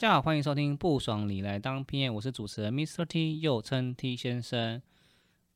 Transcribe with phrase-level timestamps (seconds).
[0.00, 3.04] 大家好，欢迎收听不爽你来当 PM，我是主持人 Mr.
[3.04, 4.80] T，又称 T 先生。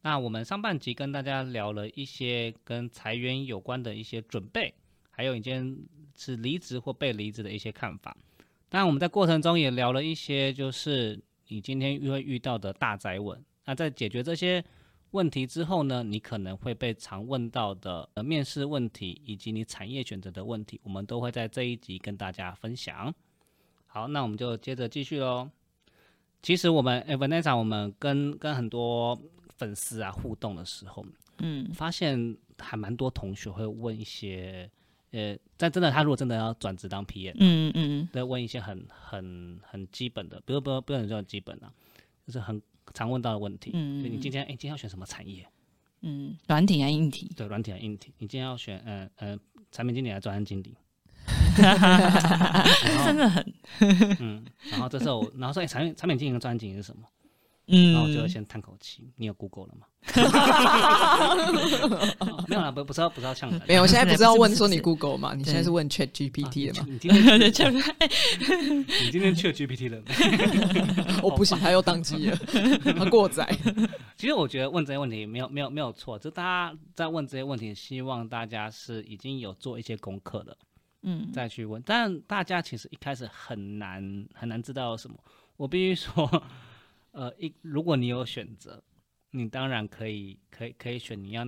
[0.02, 4.74] 那我们上半集跟大家聊了一些跟裁员有关的一些准备，
[5.10, 5.78] 还有你今天
[6.14, 8.14] 是离职或被离职的一些看法。
[8.68, 11.18] 当然，我们在过程中也聊了一些，就是
[11.48, 13.42] 你今天会遇到的大灾问。
[13.64, 14.62] 那在解决这些
[15.12, 23.14] 问题之后呢，你可能会被常问到的呃面试问题，以及你产业选择的问题，我们都会在这一集跟大家分享。
[23.94, 25.48] 好，那我们就接着继续喽。
[26.42, 29.16] 其实我们 e v a n e s a 我们跟跟很多
[29.56, 31.06] 粉丝啊互动的时候，
[31.38, 34.68] 嗯发现还蛮多同学会问一些，
[35.12, 41.72] 呃，但真的他如果真的要转职当 PM，嗯嗯对，问一些很很很基本的，不要不要不是很叫基本啊，
[42.26, 42.60] 就是很
[42.94, 43.70] 常问到的问题。
[43.74, 45.46] 嗯就你今天哎、今天要选什么产业？
[46.00, 48.12] 嗯，软体还硬体，对，软体还硬体？
[48.18, 49.38] 你今天要选呃呃
[49.70, 50.76] 产品经理还是专案经理？
[53.04, 53.53] 真的很，
[54.20, 57.02] 嗯，然后这时候， 然后说哎、产品产品经营的专案经理是什么？
[57.66, 59.10] 嗯然后我就先叹口气。
[59.16, 59.86] 你有 Google 了吗？
[62.46, 65.32] 没有啦，不不是要不是要呛人，没有，我现在不是要问说你 Google 吗？
[65.34, 66.84] 你现在是问 Chat GPT 的吗？
[66.86, 67.80] 你今天对，就你
[69.10, 69.98] 今天去了 GPT 了？
[71.22, 72.36] 我不行，他又宕机了，
[72.98, 73.48] 他过载。
[74.18, 80.54] 其实我觉得问这些问题没有没有没有错，就大家在问这些问题，希望大家是已经有做一些功课了
[81.04, 81.80] 嗯再去问。
[81.86, 85.16] 但大家其实一开始很难很难知道什么。
[85.56, 86.42] 我必须说，
[87.12, 88.82] 呃，一如果你有选择，
[89.30, 91.44] 你当然可以可以可以选你要，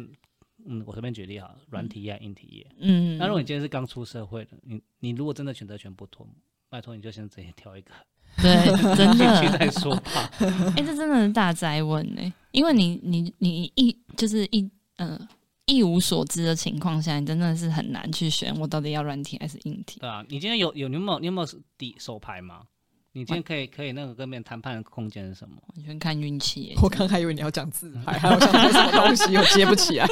[0.65, 2.67] 嗯，我随便举例啊，软体业、硬体业。
[2.79, 6.25] 嗯，那如果你今天是刚出社会的，你你如果真的选择全不脱，
[6.69, 7.93] 拜托你就先直接挑一个
[8.41, 10.31] 对，真的， 再说吧。
[10.77, 15.19] 哎、这真的是大灾问呢、因为你你你一就是一呃
[15.67, 19.99] 一无所知的情况下，你真的是很难去选我到底要软体还是硬体。
[20.01, 22.63] 对啊，你今天有有你有没有你有没有底手牌吗？
[23.13, 25.57] 你今天可以可以那个跟别人谈判的空间是什么？
[25.75, 26.75] 完全看运气、欸。
[26.83, 30.07] 我刚还以为你要讲自拍，还有想说什么东西，我接不起来。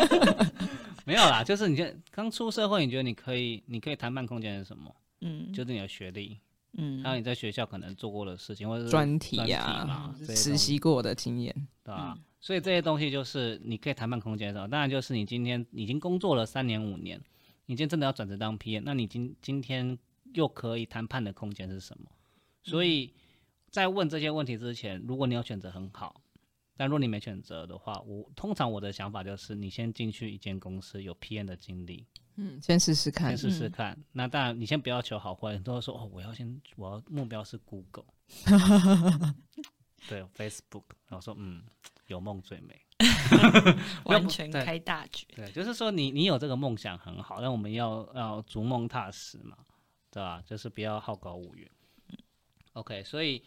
[1.06, 4.94] 没有啦，就是你现在刚出社会，你觉得你可以你可以谈判空间是什么？
[5.22, 6.38] 嗯，就是你的学历，
[6.76, 11.54] 嗯还有你在学校可能做过的事情，或者是专题专呀嘛，这些实习过的经验，
[11.84, 12.18] 对吧？
[12.42, 17.18] 所以这些东西就是你可以谈判空间的时候，当然就是你今天已经工作了三年五年，
[17.66, 19.96] 你今天真的要转职当 PM，那你今今天
[20.34, 22.10] 又可以谈判的空间是什么？
[22.64, 23.14] 所以
[23.70, 26.20] 在问这些问题之前，如果你有选择很好，
[26.76, 32.04] 但如果你没选择的话，我通常我的想法就是你先进去一间公司有 PM 的经历，
[32.36, 33.50] 嗯，先试试看先。
[33.50, 33.96] 试试看。
[34.10, 38.06] 那当然你先不要求好坏，很多人说哦，我要先我要目标是 Google，
[40.08, 41.62] 对 Facebook，然后说嗯，
[42.06, 42.80] 有梦最美。
[44.04, 45.26] 完全开大局。
[45.34, 49.56] 对，就是说你你有这个梦想很好，但我们要要逐梦踏实嘛，
[50.10, 50.40] 对吧？
[50.46, 51.68] 就是不要好高骛远。
[52.74, 53.42] OK，所以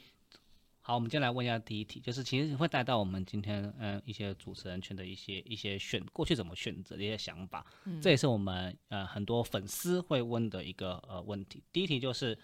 [0.82, 7.66] 好，我们今天来问一下第一题，就是其实会带到我们今天嗯一些主持人圈的一些一些选过去怎么选择的一些想法，
[8.02, 11.64] 这也是我们呃很多粉丝会问的一个呃问题。
[11.72, 12.38] 第一题就是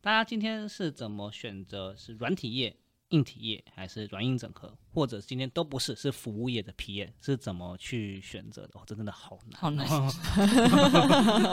[0.00, 2.76] 大家今天是怎么选择是软体业？
[3.14, 8.70] 硬体业还是软硬整合，或者今天都不是，是服务业的 PM 是怎么去选择的？
[8.74, 9.60] 哦，这真的好难。
[9.60, 9.86] 好难，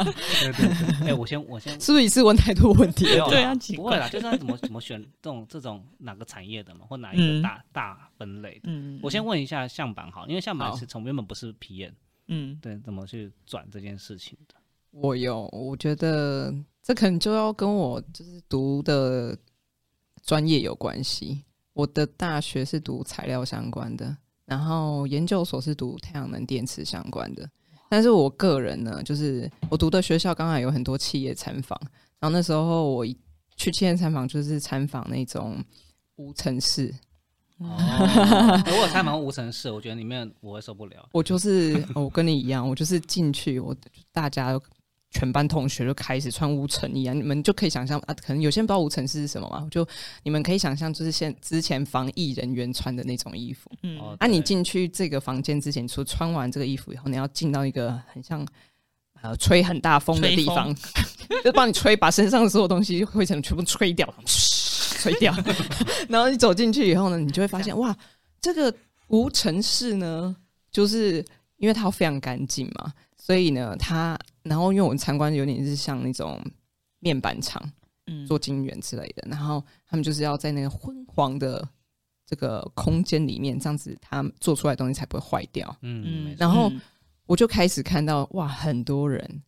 [0.04, 0.68] 对对
[1.00, 3.30] 对， 哎、我先我先是不是一次问太多问题了？
[3.30, 8.62] 对啊奇怪不会啦，就是他怎么怎么选这种这种哪个产业的嘛，或哪一嗯个大、大分类的。
[8.64, 11.94] 嗯，我先问一下向板好，因为向板是从原本不是 PM，
[12.28, 14.56] 嗯对，怎么去转这件事情的？
[14.92, 19.38] 我有，我觉得这可能就要跟我就是读的
[20.24, 21.44] 专业有关系。
[21.74, 27.50] 我的大学是读材料相关的，然后研究所是读太阳能电池相关的。
[27.90, 31.78] 但是我个人呢，就是我读的学校刚好有很多企业参访，
[32.20, 33.06] 然后那时候我
[33.58, 35.62] 去企业参访就是参访那种
[36.16, 36.94] 无尘室，
[37.58, 37.76] 哦，
[38.66, 41.08] 如果参访无尘室，我觉得里面我会受不了。
[41.12, 43.76] 我就是我跟你一样，我就是进去，我
[44.14, 44.62] 大家都
[45.12, 49.86] 全班同学就开始穿无尘衣啊，你们就可以想象啊，可能有些人不知道无尘室是什么嘛，就
[50.24, 53.70] 你们可以想象，就是现之前防疫人员穿的那种衣服。
[53.84, 54.00] 嗯。
[54.00, 54.44] 哦，啊，你对。
[54.44, 58.46] 进去这个房间之前，除穿完这个衣服以后，你要进到一个很像
[59.22, 60.74] 呃吹很大风的地方，
[61.44, 65.36] 就帮你吹，把身上的所有东西灰尘全部吹掉， 吹掉。
[66.08, 67.96] 然后你走进去以后呢，你就会发现哇，
[68.40, 68.74] 这个
[69.08, 70.36] 无尘室呢，
[70.72, 71.24] 就是
[71.58, 72.92] 因为它非常干净嘛，
[73.24, 76.44] 所以呢，他然后因为我们参观有点是像那种
[76.98, 77.62] 面板厂
[78.08, 78.26] 嗯。
[78.26, 81.66] 做晶圆之类的，然后他们就是要在那个昏黄的
[82.26, 85.78] 这个空间里面，这样子他们做出来的东西才不会坏掉。
[85.82, 86.82] 嗯，然后嗯
[87.28, 89.44] 我就开始看到哇，很多人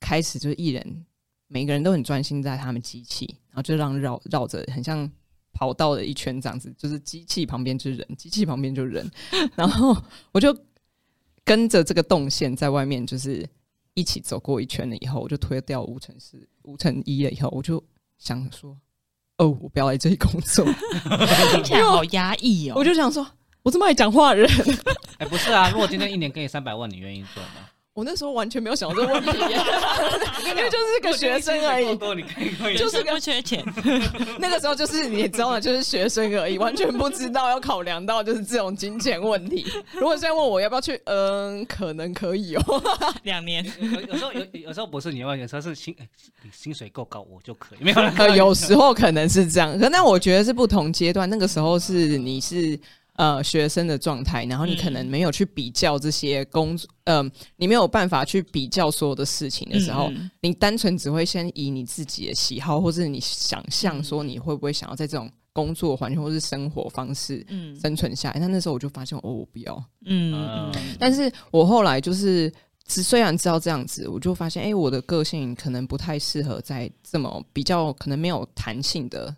[0.00, 1.06] 开始就是艺人
[1.46, 5.08] 每个人都很专心在他们机器，然后就让绕绕着很像
[5.52, 9.08] 跑道的一圈这样子，就是机器旁边就是人，机器旁边就是人，
[9.54, 9.96] 然后
[10.32, 10.52] 我就
[11.44, 13.46] 跟着这个动线在外面就是
[13.94, 17.82] 一起走过一圈了以后，我就推掉无尘四无尘一了以后，我就
[18.18, 18.76] 想说，
[19.36, 20.64] 哦，我不要来这里工作，
[21.52, 22.74] 听起来好压抑哦。
[22.78, 23.26] 我就想说，
[23.62, 24.50] 我这么爱讲话的人，
[25.18, 27.68] 哎，不是啊，如果今天一年给你三百万，你愿意做吗？
[27.94, 33.64] 我那时候完全没有想到这个问题， 因为就是个学生而已，多你可以可以，就是不缺钱。
[34.40, 35.60] 那个时候就是你知道吗？
[35.60, 39.64] 就是学生而已，完全不知道要考量到就是这种金钱问题。
[39.92, 42.82] 如果现在问我要不要去，嗯，可能可以哦，
[43.22, 43.64] 两年。
[43.80, 45.94] 有有时候有有时候不是你问，有时候是薪
[46.50, 47.78] 薪水够高我就可以。
[47.84, 51.30] 没有，有时候可能是这样，可那我觉得是不同阶段。
[51.30, 52.76] 那个时候是你是。
[53.16, 57.22] 呃，学生的状态，然后你可能没有去比较这些工作，呃，
[57.56, 67.46] 你没有办法去比较所有的事情的时候，你单纯只会先以你自己的喜好，或者你想象说你会不会想要在这种工作环境或是生活方式
[67.80, 68.40] 生存下来。
[68.40, 72.52] 那那时候我就发现，哦，我不要，嗯，但是我后来就是，
[72.88, 79.36] 虽然知道这样子，我就发现，哎，我的个性可能不太适合在这么比较可能没有弹性的。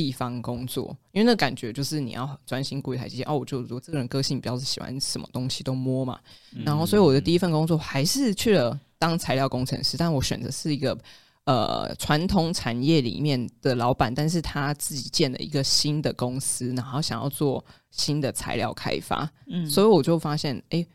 [0.00, 3.36] 地方工作，因为那感觉就是你要专心顾一台机器哦。
[3.36, 6.18] 我就我这个人个性比较是喜欢什么东西都摸嘛，
[6.64, 10.98] 然后所以我的第一份工作还是去了当材料工程师，但我选择是一个
[11.44, 20.86] 呃传统产业里面的老板，但是他自己建了一个新的公司，然后想要做新的材料开发，嗯，所以我就发现哎。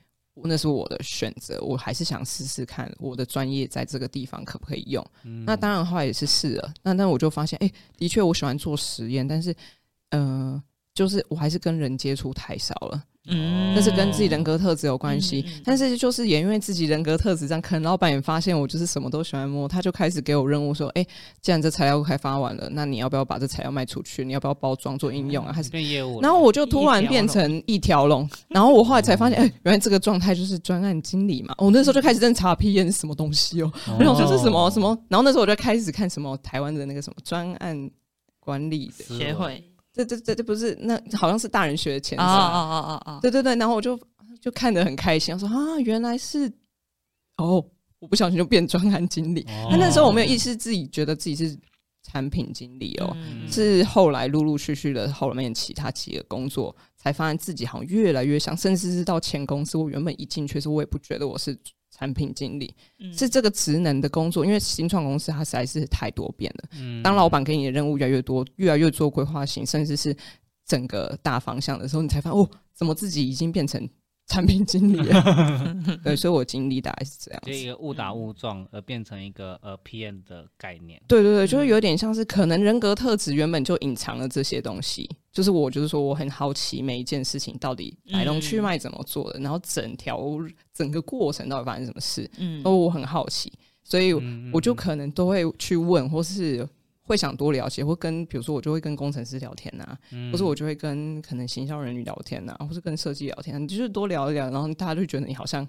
[0.44, 5.06] 那是我的选择，我还是想试试看我的专业在这个地方可不可以用。
[5.46, 9.56] 那当然后来也是试了，那那我就发现，哎，的确我喜欢做实验，但是，
[10.10, 10.62] 嗯，
[10.94, 13.04] 就是我还是跟人接触太少了。
[13.27, 21.06] 嗯，那是跟自己人格特质有关系，但是就是也因为自己人格特质这样，可能老板也发现我就是什么都喜欢摸，他就开始给我任务说，哎，
[21.42, 24.24] 既然这材料开发完了，那你要不要把这材料卖出去？
[24.24, 25.51] 你要不要包装做应用啊？
[25.51, 26.22] 还是变业务？
[26.22, 31.56] 然后我就突然变成一条龙，然后我后来才发现，哎，原来这个状态就是专案经理嘛。
[31.57, 37.89] 我那时候就开始认查 P N 是什么东西哦，我想说是什么什么，然后那时候我就开始看什么台湾的那个什么专案
[38.39, 39.63] 管理协会。
[39.95, 43.19] 这这这这不是那好像是大人学的前身啊啊啊啊！
[43.21, 43.97] 对对对，然后我就
[44.42, 46.51] 就看得很开心，我说啊，原来是
[47.38, 47.65] 哦，
[48.00, 49.45] 我不小心就变专案经理。
[49.71, 51.57] 那那时候我没有意识自己觉得自己是
[52.03, 53.15] 产品经理哦，
[53.50, 61.57] 是后来陆陆续续的后面其他几个工作，才发现自己好像越来越像，甚至是到前公司，我原本一进去时，我也不觉得我是。
[61.95, 62.74] 产品经理
[63.13, 66.69] 是这个职能的工作，因为新创公司它实在是太多变了。
[66.80, 70.15] 嗯，当老板给你的任务越来越多，越来越做规划型，甚至是
[70.65, 73.88] 整个大方向的时候，你才发现哦，怎么自己已经变成。
[74.27, 74.98] 产品经理，
[76.04, 81.00] 对，所以我经历大概是这样，就一个误打误撞而变成一个呃 PM 的概念。
[81.07, 90.19] 对对对，就是有点像是可能人格特质原本就隐藏了这些东西，就是我就是说我很好奇每一件事情到底来龙去脉怎么做的，然后整条
[90.74, 94.12] 整个过程到底发生什么事，嗯，哦，我很好奇，所以
[94.51, 96.67] 我就可能都会去问或是。
[97.05, 99.97] 会想多了解，或跟比如说我就会跟工程师聊天呐，
[100.31, 105.65] 或者我就会跟可能行销人员聊天呐，或是跟设计聊天，就是多聊一聊，然后大家就觉得你好像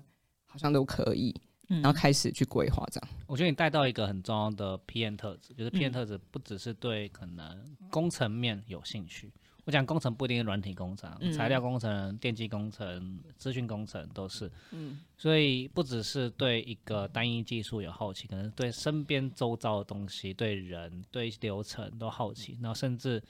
[0.47, 1.35] 好像都可以，
[1.69, 3.09] 然后开始去规划这样。
[3.27, 9.33] 我觉得你带到一个很重要的 PM 特质，就是 PM 特质不只是对可能工程面有兴趣。
[9.67, 14.49] 我讲工程不一定是软体工程，材料工程、电机工程、资讯工程都是。
[14.71, 23.21] 嗯，所以不只是对一个单一技术有好奇，可能对身边周遭的东西、对人、对流程都好奇，然后甚至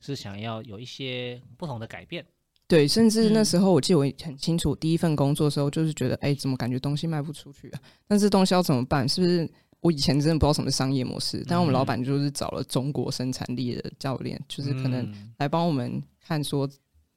[0.00, 2.24] 是想要有一些不同的改变。
[2.68, 7.80] 对，甚至那时候我记得我很清楚，第一份工作的时候就是觉得，哎，怎么感觉东西卖不出去啊？
[8.06, 9.08] 但是东西要怎么办？
[9.08, 9.50] 是不是？
[9.80, 16.68] 我以前真的不知道什么商业模式，但我们老板就是找了中国生产力的教练，就是可能来帮我们看说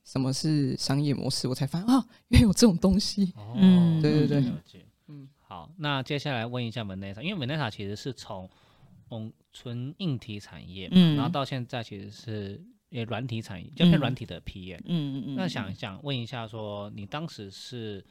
[0.06, 3.34] 什么是商业模式，我才发现啊，原来有这种东西。
[3.56, 4.44] 嗯，对对对，
[5.08, 8.50] 嗯，好，那接下来问一下 Vanessa，因为 Vanessa 其实是从
[9.12, 18.06] 嗯纯硬体产业，嗯，然后到现在其实是也软体产业，就是软体的 P 业嗯嗯嗯，那想想问一下，说你当时是。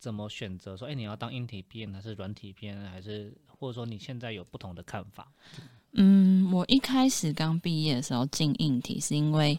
[0.00, 0.74] 怎么选择？
[0.76, 5.30] 说，哎，你要当硬体编还是软体编，还是或者说你现在有不同的看法？
[5.92, 9.56] 嗯，我一开始刚毕业的时候进硬体，是因为，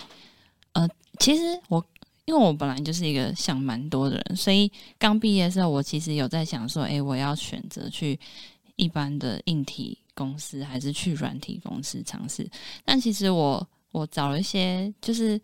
[0.74, 1.86] 呃，其实我
[2.25, 8.19] 因为我本来就是一个想蛮多的人，所以刚毕业的时候，我其实有在想说，哎，我要选择去
[8.77, 12.50] 一般的硬体公司，还是去软体公司尝试？
[12.83, 15.39] 但其实我我找了一些，就是。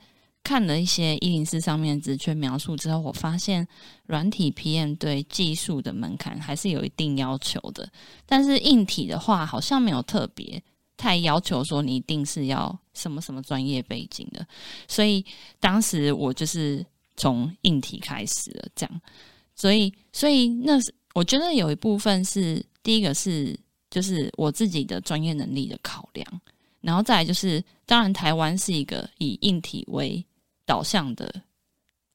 [0.48, 3.68] 看了一些一零四上面的职缺描述之后，我发现
[4.06, 7.92] 软体 PM 对技术的门槛还是有一定要求的，
[8.26, 10.64] 但是硬体的话好像没有特别
[10.96, 14.48] 太要求说你一定是要什么什么专业背景的，
[14.88, 15.22] 所以
[15.60, 16.86] 当时我就是
[17.18, 19.02] 从硬体开始了，这样，
[19.54, 23.54] 所以所以那是我觉得有一部分是第一个是
[23.90, 26.42] 就是我自己的专业能力的考量。
[26.80, 30.24] 然后再来就是，当然台湾是一个以硬体为
[30.68, 31.34] 导向的，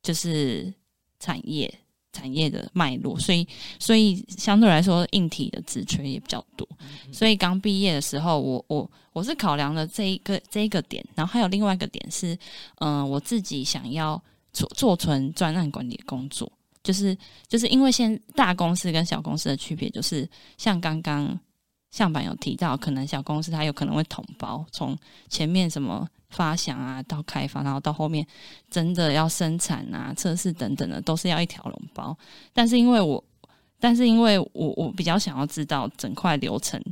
[0.04, 0.72] 就是
[1.18, 1.72] 产业
[2.12, 3.44] 产业的脉络，所以
[3.80, 6.68] 所以相对来说硬体的职缺也比较多。
[7.10, 12.38] 所以刚毕业的时候，我我我是考量了这一个这一个点，然后还有另外一个点是，
[12.76, 16.52] 嗯，我自己想要做做纯专案管理的工作，
[16.84, 17.16] 就是
[17.48, 21.36] 就是因为现大公司跟小公司的区别，就是像刚刚。
[21.92, 24.96] 向板有提到，可能小公司它有可能会统包，从
[25.28, 28.26] 前面什么发想啊，到开发，然后到后面
[28.68, 32.16] 真的要生产啊、测试等等的，都是要一条龙包。
[32.52, 33.22] 但是因为我，
[33.78, 36.82] 但是因为我我比较想要知道整块流程，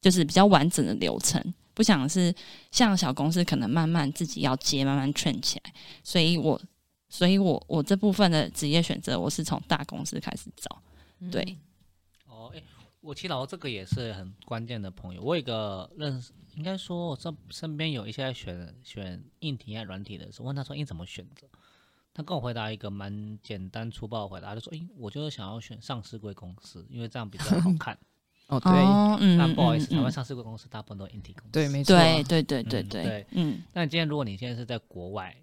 [0.00, 1.42] 就是比较完整的流程，
[1.74, 2.32] 不想是
[2.70, 5.72] 像小公司可能慢慢自己要接，慢慢串起来。
[6.04, 6.60] 所以我，
[7.08, 10.82] 所以我我这部分的职业选择，我是从大公司开始找，
[11.30, 11.56] 对。
[13.02, 15.20] 我祈祷这个也是很关键的朋友。
[15.20, 21.46] 我有一个认识，应该说我身身边有一些选选硬体还软体的时候，问他说：“你怎么选择？”
[22.14, 27.98] 他跟我回答一个蛮简单粗暴的回答，他就说：“诶，我就是想要选上市贵公司，因为这样比较好看。
[28.46, 31.50] ”哦，对，那不好意思，台湾上市贵公司大部分都硬体公司。
[31.50, 31.96] 对，没错。
[31.96, 33.26] 对对对对对。
[33.30, 33.62] 嗯。
[33.72, 35.34] 那今天如果你现在是在国外，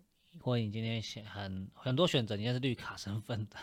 [0.42, 3.58] 或者你今天选很很多选择，你现在是绿卡身份的。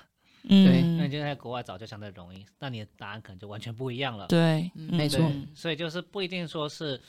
[0.49, 4.29] 对，那你就在国外找就相对容易，那你的答案可能就完全不一样了。
[4.29, 5.29] 对，没错。
[5.57, 7.01] 所以就是不一定说是，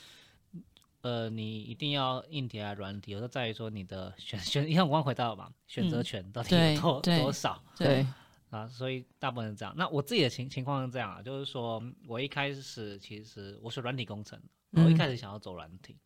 [1.02, 7.62] 呃，你一定要硬体啊软体，有时候在于说你的选选，像我刚回到嘛，选择权到底有多多少？
[7.76, 8.04] 对
[8.50, 9.72] 啊，所以大部分是这样。
[9.76, 14.36] 那我自己的情情况是这样啊，就是说我一开始其实我是软体工程，
[14.72, 15.96] 我一开始想要走软体，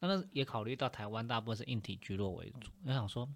[0.00, 3.28] 那也考虑到台湾大部分是硬体居落为主，我想说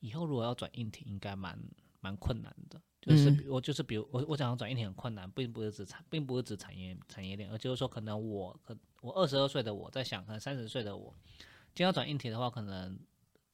[0.00, 1.58] 以后如果要转硬体，应该蛮。
[2.02, 11.14] 蛮困难的，就是我就是比如我我想要转硬体很困难，并不是指产，并不是指产业产业链，而就是说可能我可我二十二岁的我在想，可能三十岁的我，
[11.74, 12.98] 今天要转硬体的话，可能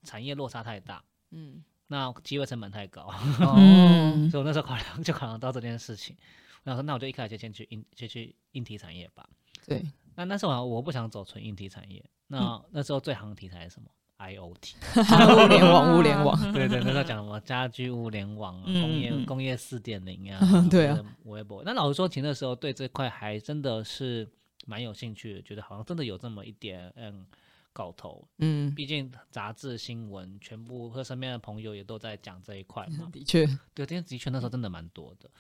[0.03, 3.13] 产业落差太大，嗯，那机会成本太高，
[3.59, 6.17] 嗯，所以我那时候考量就考量到这件事情，
[6.65, 9.29] 我想说那我就一开始就先去硬就去硬体产业吧，
[9.67, 21.63] 对，那那时候我不想走纯硬体产业，那那时候最行的题材是什么？I O T， 物联网，物联网， 对对，那时候讲什么家居物联网啊，工业工业四点零啊， 对啊，微博。
[21.65, 24.29] 那老实说，其实那时候对这块还真的是
[24.67, 27.25] 蛮有兴趣的，觉得好像真的有这么一点嗯
[27.73, 28.27] 搞头。
[28.39, 33.09] 嗯，毕竟杂志新闻全部和身边的朋友也都在讲这一块嘛。
[33.13, 35.31] 的确，对，今天的确那时候真的蛮多的，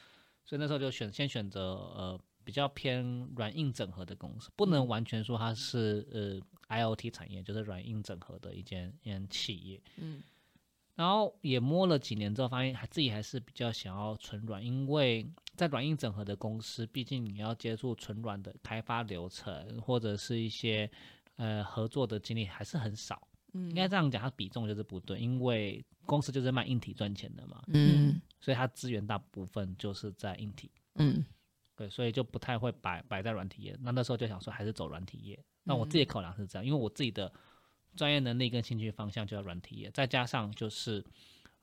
[0.44, 6.40] 所以那时候就选先选择呃比较偏软硬整合的公司，不能完全说它是呃。
[6.68, 10.22] I O T 产业就是软硬整合的一间一间企业，嗯，
[10.94, 20.90] 然后也摸了几年之后，发现还自己还是比较想要纯软，因为在软硬整合的公司，毕竟你要接触纯软的开发流程或者是一些
[21.36, 31.24] 呃合作的经历还是很少，嗯，应该这样讲，它比重就是不对，因为公司就是卖硬体赚钱的嘛，嗯，所以它资源大部分就是在硬体，嗯，
[31.78, 35.38] 对，所以就不太会摆摆在软体业，那那时候就想说还是走软体业。
[35.62, 37.32] 那我自己考量是这样，因为我自己的
[37.94, 41.04] 专业能力跟兴趣方向就要软体业，再加上就是，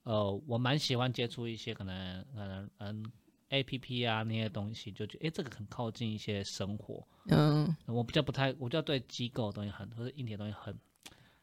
[0.04, 3.06] 呃，我蛮喜欢接触一些可能可能嗯
[3.50, 10.74] A P P 啊那些东西，就觉得哎这个很靠近一些生活，嗯，我比较不太，我比较对机构的东西很或者硬体的东西很。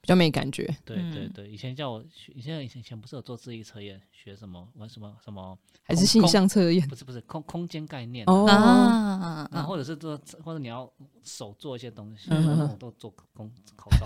[0.02, 2.04] 比较没感觉，对对对，以前叫我，
[2.34, 6.84] 以前以前以前不是有做智力测验，学什么玩什么什么，还是性向测验？
[6.88, 8.44] 不是不是空空间概念哦，
[9.52, 10.92] 啊，或者是做或者你要
[11.22, 14.04] 手做一些东西，我都做工口招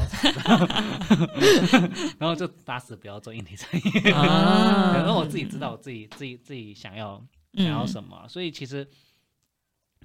[2.21, 8.87] 然后就打死不要做硬体产业， 然后我自己知道我自己自己自己想要想要什么，所以其实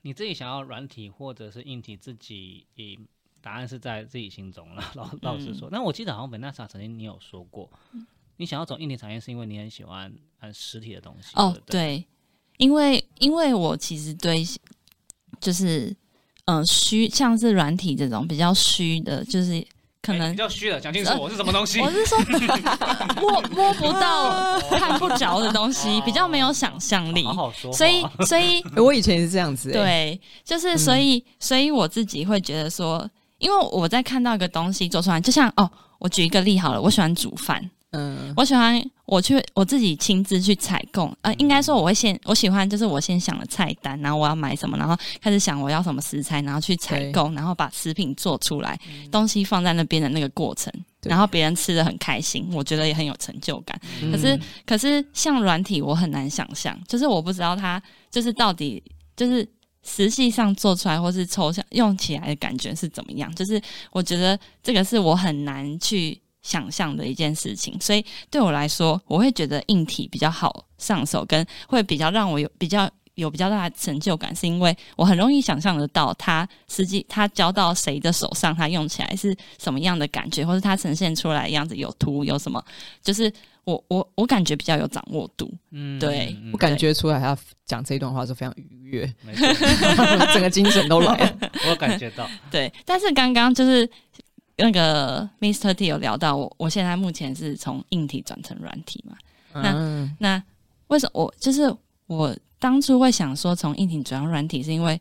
[0.03, 2.98] 你自己想要软体或者是硬体，自己以。
[3.41, 5.67] 答案是在自己心中了，老老实说。
[5.71, 7.67] 那我记得好像本纳莎曾经你有说过，
[8.38, 11.31] 你想要走硬体产业是因为你很喜欢很实体的东西。
[11.33, 12.05] 哦，对，
[12.57, 14.45] 因为因为我其实对
[15.39, 15.95] 就是
[16.45, 19.65] 嗯虚像是软体这种比较虚的，就是
[20.03, 21.79] 可能比较虚的，讲清楚我是什么东西。
[21.81, 22.19] 我是说
[23.19, 27.24] 摸摸不到、 看不着的东西，比较没有想象力。
[27.24, 27.74] 好好说。
[27.74, 29.71] 所以所以 我以前也是这样子。
[29.71, 33.10] 对，就是所以所以我自己会觉得说。
[33.41, 35.69] 因为我在看到一个东西做出来，就像哦，
[36.00, 48.79] 我举一个例好了，我喜欢煮饭，嗯，我喜欢我去我自己亲自去采购，呃，应该说我会先我喜欢就是我先想了菜单，然后我要买什么，然后开始想我要什么食材，然后去采购，然后把食品做出来，
[49.12, 50.71] 东西放在那边的那个过程，
[51.01, 53.79] 然后别人吃的很开心，我觉得也很有成就感。
[54.12, 58.81] 可是嗯可是像软体，我很难想象，就是我不知道它就是到底
[59.15, 59.48] 就是
[59.83, 63.33] 实际上做出来或是抽象用起来的感觉是怎么样。
[63.35, 63.61] 就是
[63.91, 72.89] 我觉得这个是我很难去想象的一件事情，所以对我来说，我会觉得硬体比较好上手，跟会比较让我有比较。
[73.15, 82.63] 有比较大的成就感，是因为我很容易想象得到它实际它交到谁的手上，它用起来是什么样的感觉，或者它呈现出来的样子有图有什么，
[83.03, 83.31] 就是
[83.63, 85.51] 我我我感觉比较有掌握度。
[85.72, 89.48] 嗯对嗯我感觉出来他讲这一段话是非常愉悦，没错，
[89.96, 91.38] 他整个精神都来了。
[91.65, 93.89] 我有感觉到，对，但是刚刚就是
[94.58, 95.74] 那个 Mr.
[95.74, 99.15] T 有聊到我，我现在目前是从硬体转成软体嘛。
[99.53, 100.41] 那嗯那
[100.88, 101.74] 为什么我就是
[102.08, 105.00] 我当初会想说从硬体转到软体，是因为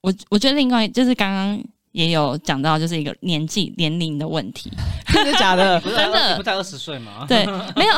[0.00, 4.70] 我我觉得另外就是刚刚也有讲到，就是一个年纪年龄的问题。
[5.12, 5.80] 真的假的？
[5.82, 7.24] 真的你不在二十岁吗？
[7.28, 7.46] 对，
[7.76, 7.94] 没有，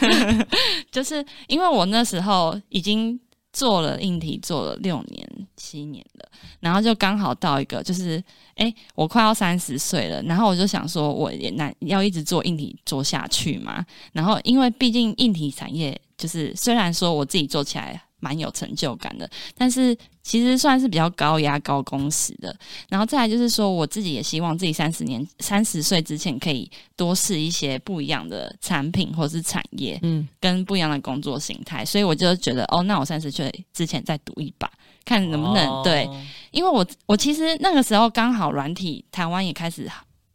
[0.90, 3.18] 就是因为我那时候已经
[3.52, 6.28] 做了硬体做了六年七年了，
[6.60, 8.22] 然后就刚好到一个就是，
[8.56, 13.84] 哎、我快要三十岁了，然后我就想说，我也难要一直做硬体做下去嘛。
[14.12, 22.54] 然后因为毕竟硬体产业就是虽然说我自己做起来蛮有成就感的，但是其实算是比较高压高工时的。
[22.88, 31.84] 然后再来就是说，我自己也希望自己三十年三十岁之前可以多试一些不一样的产品或是产业，嗯，跟不一样的工作形态。
[31.84, 34.70] 所以我就觉得，哦，那我三十岁之前再赌一把，
[35.04, 36.08] 看能不能、哦对。
[36.50, 39.90] 因为我我其实那个时候刚好软体台湾也开始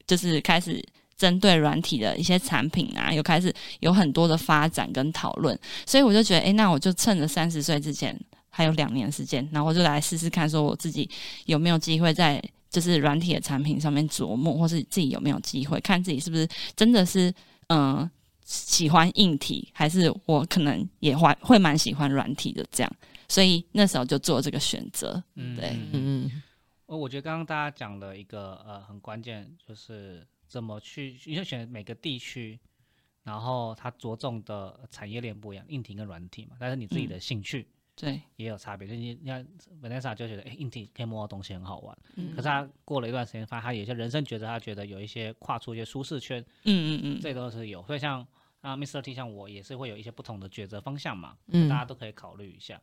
[0.08, 0.84] 就是开始
[1.18, 11.10] 针对软体的一些产品啊，有开始有很多的发展跟讨论，所以我就觉得，诶，那我就趁着三十岁之前还有两年时间，然后我就来试试看，说我自己
[11.46, 17.30] 有没有机会在就是软体的产品上面琢磨，或是自己有没有机会，看自己是不是真的是
[17.68, 18.12] 嗯、呃
[18.48, 22.96] 喜欢硬体，还是我可能也会会蛮喜欢软体的这样。
[23.28, 25.70] 所以那时候就做这个选择，嗯对。
[25.72, 26.42] 嗯嗯
[26.96, 32.60] 我觉得刚刚大家讲了一个呃很关键，就是怎么去，因为选每个地区，
[33.24, 38.88] 然后它着重的产业链不一样，硬体跟软体嘛，但是你自己的兴趣对，也有差别。
[38.88, 39.46] 就是你你看
[39.82, 47.82] Vanessa 就觉得，哎，硬体可以摸到东西很好玩，嗯可是他过了一段时间，发现他有些人生抉择，他觉得有一些跨出一些舒适圈，嗯嗯嗯，这都是有。
[47.88, 48.26] 所以像
[48.62, 49.02] 啊 Mr.
[49.02, 52.82] T 像我也是会有一些不同的抉择方向嘛，嗯大家都可以考虑一下。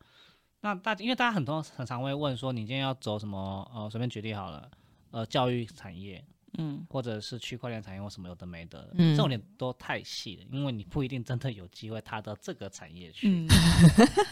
[0.63, 3.71] 那大因为大家很多很常会问说，你今天要走什么？
[3.75, 4.71] 呃，随便举例好了，
[5.11, 6.25] 呃，教育产业
[6.59, 13.29] 嗯或者是区块链产业或什么有的没的，嗯这种点都太细了，因为你不一定真的有机会踏到这个产业去。
[13.29, 13.49] 嗯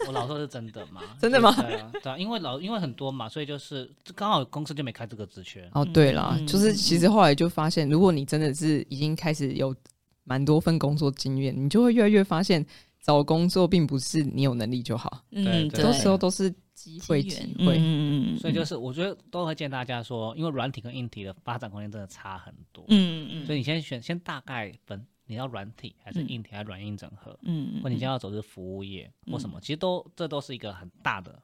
[0.06, 1.00] 我老说是真的吗？
[1.18, 5.68] 真的吗对啊，对啊，因为老因为很多嘛，所以就是刚好公司就没开这个职缺。
[5.72, 9.74] 哦，对啦，嗯就是其实后来就发现，如果你真的是已经开始有
[10.22, 12.64] 蛮多份工作经验，你就会越来越发现，
[13.00, 15.82] 找工作并不是你有能力就好，嗯，对对。
[15.82, 17.78] 很多时候都是机会，机会。
[17.78, 23.42] 嗯嗯嗯，所以就是我觉得都会建议大家说，因为软体跟硬体的发展空间真的差很多，嗯嗯。
[23.42, 31.42] 嗯所以你先选先大概分你要软体还是硬体还是软硬整合，嗯或你今天要走的是服务业或什么，其实都这都是一个很大的。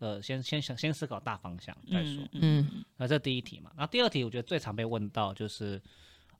[0.00, 2.22] 呃，先先想先思考大方向再说。
[2.32, 2.84] 嗯。
[2.96, 5.80] 那这第一题嘛，那第二题我觉得最常被问到就是，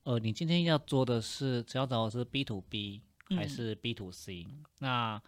[0.05, 3.03] 呃，你今天要做的是只要找的是 B to B
[3.37, 4.47] 还嗯是 B to C？、
[4.79, 5.21] 那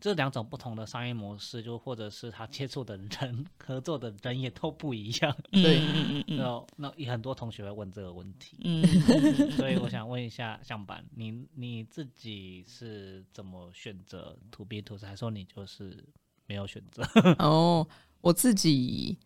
[0.00, 5.36] 这两种不同的商业模式，就或者是他接触的人、 合作的人也都不一样。
[5.52, 16.04] 对嗯嗯嗯那那也很多同学会问这个问题，嗯嗯，所以我想问一下向板，你你自己是怎么选择 to B to C，还是说你就是
[16.46, 17.04] 没有选择？
[17.38, 17.86] 哦
[18.22, 19.18] 我自己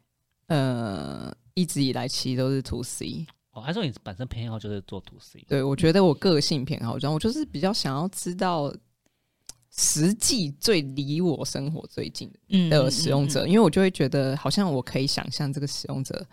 [0.48, 5.42] 呃一直以来其实都是 to C，哦，还是说你本身偏好就是做 to C？
[5.48, 8.70] 对我觉得我个性偏好这样，我就是比较想要知道
[9.74, 12.30] 实际最离我生活最近
[12.68, 16.26] 的使用者，因为我就会觉得好像我可以想象这个使用者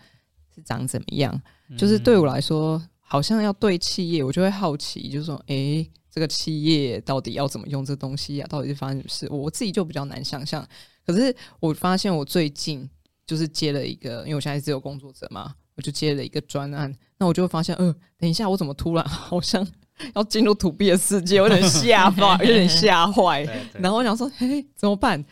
[0.54, 1.42] 是长怎么样，
[1.78, 8.46] 就是对我来说，好像要对企业，我就会好奇，就是说，诶，这个企业到底要怎么用这东西啊？
[8.48, 9.26] 到底是发生什么事？
[9.32, 10.66] 我自己就比较难想象。
[11.06, 12.88] 可是我发现我最近
[13.26, 19.66] 就是接了一个，因为我现在是自由工作者嘛，我就接了一个专案，那我就会发现，嗯、等一下，我怎么突然 好像
[20.14, 23.44] 要进入土币的世界， 有点吓坏，有点吓坏。
[23.44, 25.24] 对对然后我想说，嘿，怎么办？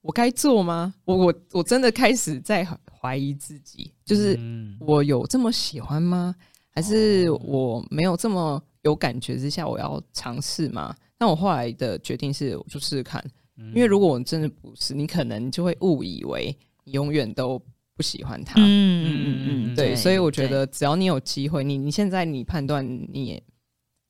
[0.00, 0.94] 我该做吗？
[1.04, 2.66] 我我我真的开始在
[3.00, 6.34] 怀疑自己，就是嗯我有这么喜欢吗？
[6.70, 10.94] 还是哦我没有这么有感觉之下，我要尝试吗。
[11.16, 13.24] 但我后来的决定是，我就试试看，
[13.56, 17.58] 嗯因为如果我真的不是，你可能就会误以为你永远都
[17.96, 18.54] 不喜欢他。
[18.58, 23.42] 嗯嗯嗯嗯，对，所以我觉得只要你有机会，你你现在你判断你也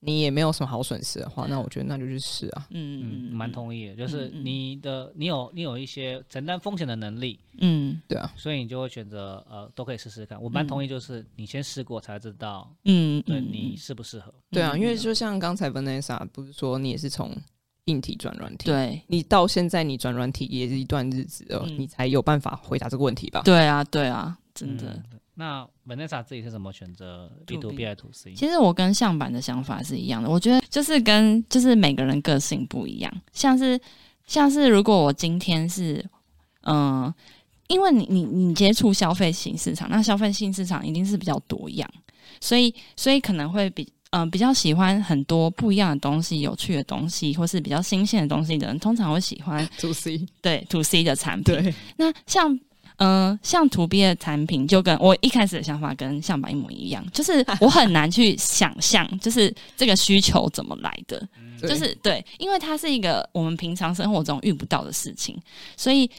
[0.01, 2.67] 你也没有什么好损失的话，那我觉得那就去试啊。
[2.71, 10.39] 嗯，嗯蛮同意的，就是你的你有你有一些承担风险的能力，嗯对啊，所以你就会选择呃都可以试试看。
[10.41, 14.33] 我蛮同意，就是你先试过才知道嗯对嗯你适不适合。
[14.51, 17.35] 对啊，嗯因为就像刚才 Vanessa 不是说你也是从
[17.85, 23.41] 硬体转软体，对你到现在你转软体也是一段日子哦，嗯你才有办法回答这个问题吧？
[23.45, 24.87] 对啊对啊，真的。
[25.11, 28.33] 嗯那 Vanessa 自己是怎么选择 B to B 还是 to C？
[28.33, 33.77] 其实我跟向版的想法是一样的，我觉得就是跟就是每个人个性不一样，像是
[34.25, 36.01] 像是如果我今天是
[36.61, 37.13] 嗯、
[37.67, 41.93] 因为你你你接触消费型市场，那消费性市场一定是比较多样，
[42.39, 51.73] 所以所以可能会比嗯、比较喜欢很多不一样的东西、有趣的东西，或是比较新鲜的东西的人，通常会喜欢 to C，对 to C 的产品。
[51.97, 52.53] 那像
[52.97, 61.27] 嗯、呃像 to B 的产品，就跟我一开始的想法跟向版一模一样，就是 我很难去想象，就是这个需求怎么来的，
[61.61, 65.37] 就是对，因为它是一个我们平常生活中遇不到的事情，
[65.75, 66.09] 所以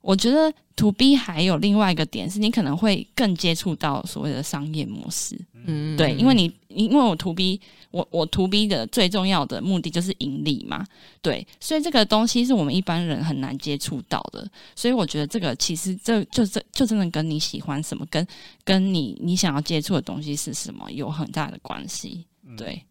[0.00, 5.96] 我觉得 to B 还有另外一个点是，你可能会更接触到所谓的商业模式，嗯。
[5.96, 7.60] 对，因为你因为我 to B，
[7.90, 10.86] 我我 to B 的最重要的目的就是盈利嘛，
[11.20, 18.26] 对，所以这个东西是我们一般人很难接触到的，所以我觉得这个其实这就这就真的跟你喜欢什么，跟
[18.64, 22.24] 跟你你想要接触的东西是什么有很大的关系，
[22.56, 22.82] 对，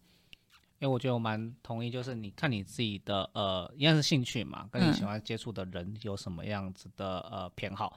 [0.80, 7.96] 因为我觉得我蛮同意，就是你看你自己的呃，应该是兴趣嘛，跟你嗯喜欢接触的人有什么样子的呃偏好。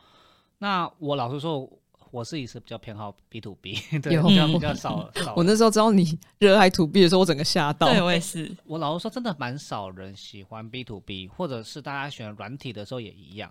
[0.60, 1.68] 那我老实说，
[2.12, 5.34] 我自己是比较偏好 B to B， 对，有比较比较少 少。
[5.36, 7.88] 我那时候知道你 热爱 to B 的时候，我整个吓到。
[7.88, 13.50] 对我也是，我老实说，真的蛮少人喜欢 B to B，或者是大家选软体的时候也一样，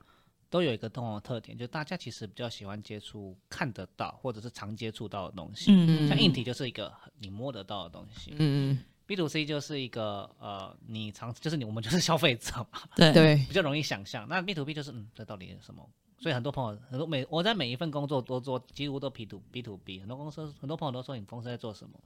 [0.50, 5.72] 都有一个共同的特点，就是大家其实比较喜欢接触看得到或者是常接触到的东西。
[5.74, 8.78] 嗯像硬体就是一个你摸得到的东西、嗯嗯，
[9.12, 14.26] b to C 就是一个呃，你常就是你我们就是消费者嘛， 对对，比较容易想象。
[14.26, 15.86] 那 B to B 就是嗯，这到底是什么？
[16.18, 20.00] 所以很多朋友很多每我在每一份工作都做，几乎都 P to B to B。
[20.00, 21.98] 很多公司很多朋友都说你公司在做什么，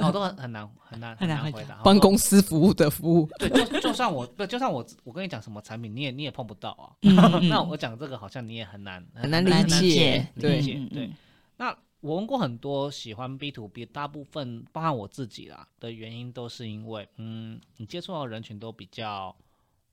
[0.00, 1.82] 那 我都很很难很难很难回答。
[1.84, 6.96] 帮公司服务的服务，对，就就算我不就算我我跟你讲什么产品，你也你也碰不到啊。
[7.02, 11.10] 嗯嗯 那我讲这个好像你也很难很难难理解理解对。
[11.58, 19.34] 那我问过很多喜欢 B to B，大部分包含我自己啦的原因，都是因为，嗯，你接触到的人群都比较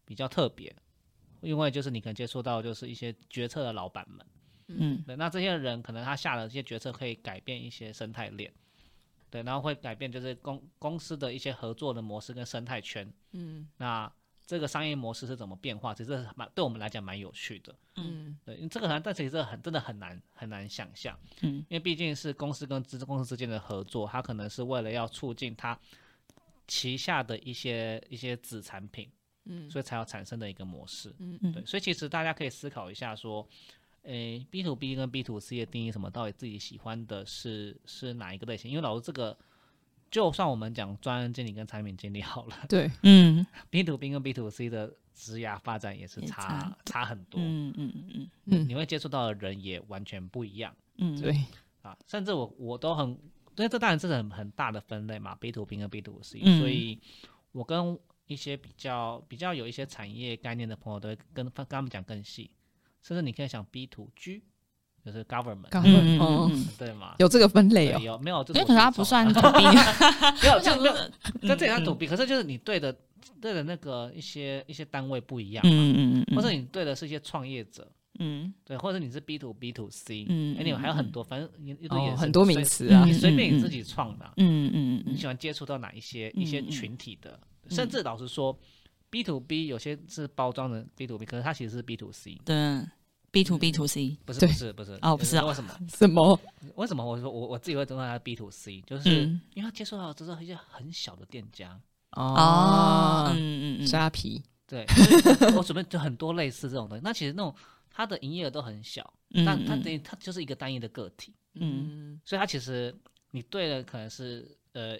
[0.05, 0.75] 比较特别，
[1.41, 4.25] 因为就是你可能接触到就是一些决策的老板们，
[4.67, 5.03] 嗯。
[5.05, 8.51] 对，那这些人可能他下了这些决策可以改变一些生态链，
[9.29, 13.69] 对，然后会改变就是公公司的一些合作的模式跟生态圈，嗯。
[13.77, 14.11] 那
[14.49, 17.75] 这个商业模式是怎么变化，其实蛮对我们来讲蛮有趣的。
[17.97, 25.79] 嗯对，因为这个难，但其实这很真的很难很难想象，嗯因为毕竟是公司跟资公司之间的合作，它可能是为了要促进它
[26.67, 29.07] 旗下的一些一些子产品，
[29.45, 31.13] 嗯所以才要产生的一个模式。
[31.19, 33.47] 嗯对，所以其实大家可以思考一下，说，
[34.01, 36.09] 诶，B to B 跟 B to C 的定义什么？
[36.09, 38.71] 到底自己喜欢的是是哪一个类型？
[38.71, 39.37] 因为老师这个，
[40.09, 46.77] 就算我们讲专案经理跟产品经理好了对，嗯，B to B 跟 B to C 的职涯发展也是也差差。
[46.85, 48.67] 差很多，嗯嗯嗯嗯。
[48.67, 50.75] 你会接触到的人也完全不一样。
[50.97, 51.35] 嗯，对，
[51.81, 56.59] 啊，甚至我我都很，因为这当然是很很大的分类嘛，B to B 跟 B to C，、嗯。
[56.59, 56.99] 所以
[57.51, 62.51] 我跟一些比较比较有一些产业概念的朋友，都会跟跟他们讲更细，
[63.01, 64.43] 甚至你可以想 B to G，
[65.05, 65.83] 就是 government，嗯
[66.17, 66.49] 嗯哦。
[66.51, 67.15] 嗯，对吗？
[67.19, 68.43] 有这个分类对，哦，有没有？
[68.43, 69.63] 这因为可是它不算 to B，
[70.43, 70.93] 没有， 就没有，
[71.47, 72.95] 跟这里它嗯 to B，可是就是你对的
[73.41, 77.89] 对的那个一些一些单位不一样嘛，嗯嗯嗯，或者你对的是一些创业者。
[78.19, 78.53] 嗯。
[78.65, 81.75] 对，或者你是 B to B to C，嗯哎，你嗯还有很多，反正你
[82.17, 83.03] 很多名词啊。
[83.05, 88.57] 你，嗯随便你自己创的嗯，嗯嗯你喜欢接触到哪一些一些群体的，甚至老实说
[89.09, 92.55] ，B to B 有些是包装的 B to B，可是它其实是 B to C，对
[93.31, 95.45] ，B to B to C，不是不是不是哦不是啊。
[95.45, 95.79] 为什么？
[95.89, 96.39] 什么？
[96.75, 97.03] 为什么？
[97.05, 101.79] 我说我我自己会称它 B to C，就是嗯因为他接触到的都是一些很小的店家，
[102.11, 104.85] 哦，哦，嗯嗯嗯，虾皮，对，
[105.55, 107.01] 我准备就很多类似这种东西。
[107.03, 107.53] 那其实那种
[107.89, 109.83] 它的营业额都很小，嗯但它嗯。
[109.83, 112.19] 等于它就是一个单一的个体，嗯。
[112.25, 112.95] 所以它其实
[113.31, 114.97] 你对的可能是呃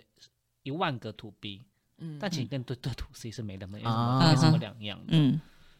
[0.64, 1.64] 一万个 to B，
[1.98, 5.06] 嗯但其实跟对对 to C 是没那么没什啊么没什么两样的。
[5.12, 5.40] 嗯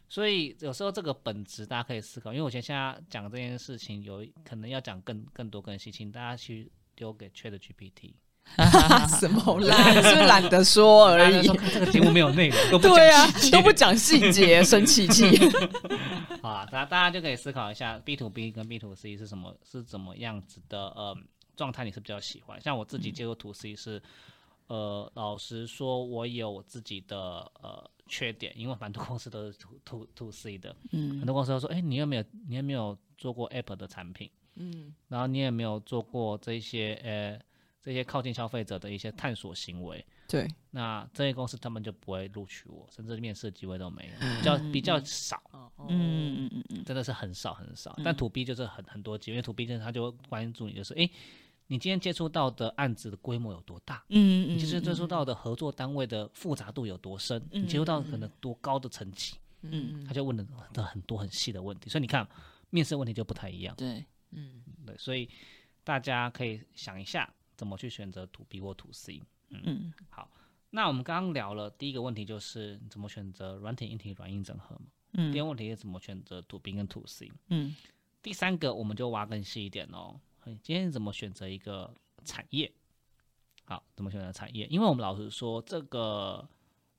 [0.10, 8.14] 所以有时候这个本质大家可以思考，因为我觉得现在讲这件事情有可能要讲更更多更细，请大家去丢给 Chat GPT，
[9.20, 9.94] 什么啦？
[10.02, 15.38] 是不是懒得说而已这个节目没有内容， 都不讲对啊都不讲细节，生气气。
[16.42, 21.16] 好啊，大大家就可以思考一下 B to B 跟 B to C 是什么是怎么样子的呃
[21.56, 22.60] 状态，你是比较喜欢。
[22.60, 24.02] 像我自己接触 to C 是，
[24.68, 27.18] 呃，老实说，我有我自己的
[27.62, 31.20] 呃缺点，因为蛮多公司都是 to to to C 的，嗯。
[31.20, 34.30] 很多公司都说，哎、你有没有你有没有做过 App 的产品？
[34.56, 37.40] 嗯，然后你也没有做过这些呃
[37.82, 45.42] 这些靠近消费者的一些探索行为，对，那这些公司他们就不会录取我，甚至面试机会都没有，比较比较少。
[45.88, 45.88] 嗯。
[45.88, 47.98] 嗯嗯嗯真的是很少很少。
[48.04, 51.10] 但土 B 就是很很多机会，因为土 B 就是他就会关注你，就是诶，
[51.72, 54.04] 你今天接触到的案子的规模有多大？
[54.10, 57.40] 嗯嗯，你就是接触到的合作单位的复杂度有多深？
[57.52, 59.36] 你接触到可能多高的层级？
[59.62, 62.28] 嗯他就问了的很多很细的问题，所以你看
[62.72, 63.76] 面试问题就不太一样。
[63.76, 65.30] 对，嗯对，所以
[65.84, 69.22] 大家可以想一下怎么去选择土 B 或土 C。
[69.52, 70.32] 嗯好
[70.72, 74.86] 那我们刚刚聊了第一个问题，就是怎么选择软体、硬体、软硬整合嘛。
[75.14, 77.32] 嗯第二个问题是怎么选择土 B 跟土 C。
[77.50, 77.76] 嗯
[78.24, 80.20] 第三个我们就挖更细一点哦。
[80.50, 81.94] 嘿今天怎么选择一个
[82.26, 82.72] 产业？
[83.66, 84.66] 好，怎么选择产业？
[84.66, 86.44] 因为我们老实说，这个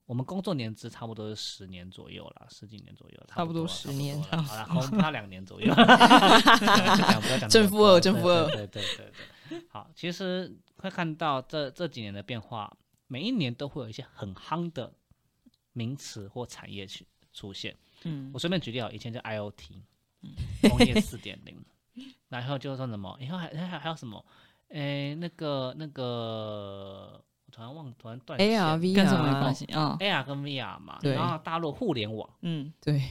[0.07, 5.75] 我们工作年资差不多是十年左右啦，十几年左右，差不多十年好了，红他两年左右，
[7.51, 9.13] 正负二正负二对对对对
[9.49, 9.63] 对。
[9.69, 12.73] 好，其实会看到这这几年的变化，
[13.09, 14.93] 每一年都会有一些很夯的
[15.73, 17.77] 名词或产业去出现。
[18.05, 19.83] 嗯我随便举例啊，以前叫 IOT，
[20.69, 21.61] 工业四点零，
[22.29, 24.25] 然后就说什么，然后还还还有什么，
[24.69, 28.61] 诶，那个那个，我突然忘，突然断线。
[28.61, 33.03] AR、VR 跟什么没关系哦，AR 跟 VR 嘛，然后大陆互联网、嗯，对。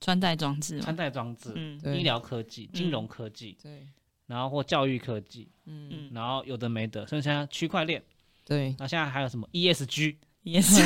[0.00, 1.80] 穿戴装置穿，戴装置、嗯。
[1.80, 1.98] 对。
[1.98, 3.86] 医疗科技、金融科技，对，
[4.26, 5.88] 然后或教育科技，嗯。
[5.90, 8.02] 嗯然后有的没的，甚至像区块链，
[8.44, 10.82] 对，然后现在还有什么？ESG，也是，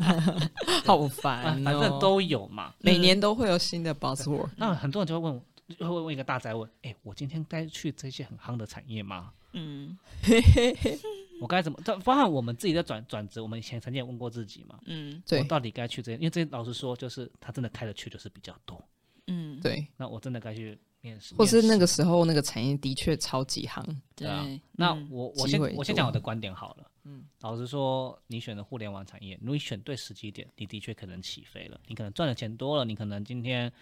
[0.84, 2.74] 好烦反正都有嘛。
[2.80, 4.50] 每年都会有新的 buzzword。
[4.56, 9.32] 那很多人就会问我，就会问一个大灾问：哎，我今天该去这些很夯的产业吗？
[9.52, 9.96] 嗯
[11.40, 11.78] 我该怎么？
[11.84, 16.16] 这包含我们自己在转转职，我们以前曾经也问过自己嘛，嗯对我到底该去这些？
[16.18, 18.82] 因为这些老实说，就是他真的开的缺就是比较多。
[19.26, 23.82] 嗯，对，那我真的该去面试，或是那个时候那个产业的确超级夯。
[24.14, 26.90] 对啊，那嗯我我先我先讲我的观点好了。
[27.04, 33.72] 嗯老实说，你选的互联网产业，如果你选对时机点，你的确可能起飞了，你可能赚的钱多了，你可能今天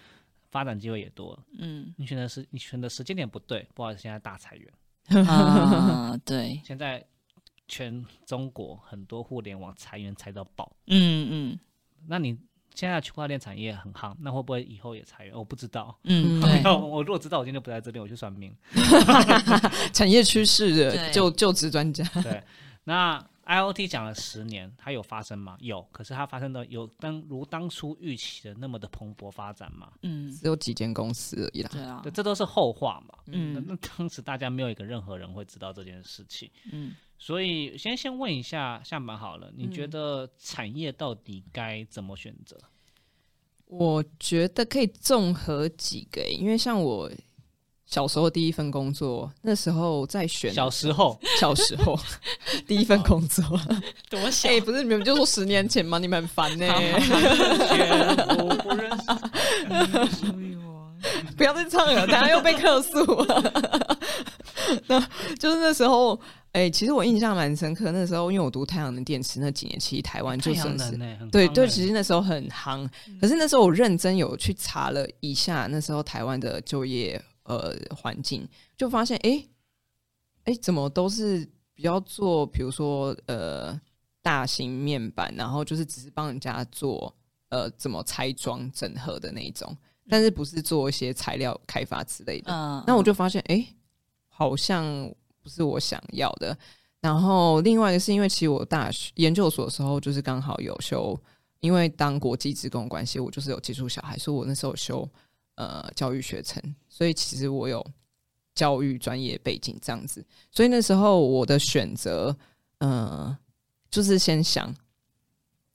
[0.54, 1.36] 发展机会也多。
[1.58, 5.26] 嗯你选的时你选的时间点不对，不好意思，现在大裁员。
[5.26, 7.04] 啊，对， 现在
[7.66, 11.58] 全中国很多互联网裁员裁到爆，嗯嗯
[12.06, 12.38] 那你
[12.72, 15.34] 现在区块链产业很夯，那会不会以后也裁员？
[15.34, 15.98] 我不知道。
[16.04, 18.54] 嗯， 我如果知道，我今天不在这边，我去算命。
[19.92, 22.40] 产业趋势的就就职专家，对，
[22.84, 25.56] 那 IOT 讲了十年，它有发生吗？
[25.60, 29.92] 有，可是它发生的有当如当初预期的那么的蓬勃发展吗？
[30.02, 31.70] 嗯，只有几间公司而已啦。
[31.72, 33.18] 对啊对，，这都是后话嘛。
[33.26, 42.58] 嗯那当时大家没有一个任何人会知道这件事情，嗯所以先先问一下下板好了，你嗯觉得产业到底该怎么选择？
[43.66, 47.10] 我觉得可以综合几个欸，因为像我
[47.86, 51.98] 小时候第一份工作，那时候在选小时候 小时候
[52.66, 53.44] 第一份工作，
[54.10, 55.98] 多小哎、不是你们就说十年前吗？
[55.98, 56.66] 你们很烦呢、
[58.38, 58.90] 我不认
[60.08, 60.24] 识。
[61.36, 63.04] 不要再唱了，等下又被客诉。
[64.86, 64.98] 那
[65.38, 66.18] 就是那时候，
[66.52, 67.92] 哎、其实我印象蛮深刻。
[67.92, 72.88] 那时候因为我读太阳能电池那几年，其实台湾就是能呢，很对对，其实那时候很夯。
[73.20, 79.48] 可是那时候我认真有去查了一下，那时候台湾的就业呃环境，就发现哎
[80.44, 83.80] 哎、诶怎么都是比较做，比如说呃
[84.20, 87.14] 大型面板，然后就是只是帮人家做
[87.48, 89.76] 呃怎么拆装整合的那一种，
[90.08, 92.52] 但是不是做一些材料开发之类的。
[92.52, 93.66] 嗯，那我就发现，哎、
[94.28, 94.84] 好像
[95.42, 96.56] 不是我想要的。
[97.00, 101.18] 然后另外一个是因为，其实我大学研究所的时候，就是刚好有修，
[101.60, 105.06] 因为当国际职工关系，我就是有接触小孩，所以我那时候修
[105.54, 107.84] 呃教育学程，所以其实我有
[108.54, 110.24] 教育专业背景这样子。
[110.50, 112.36] 所以那时候我的选择，
[112.78, 113.36] 呃，
[113.90, 114.74] 就是先想，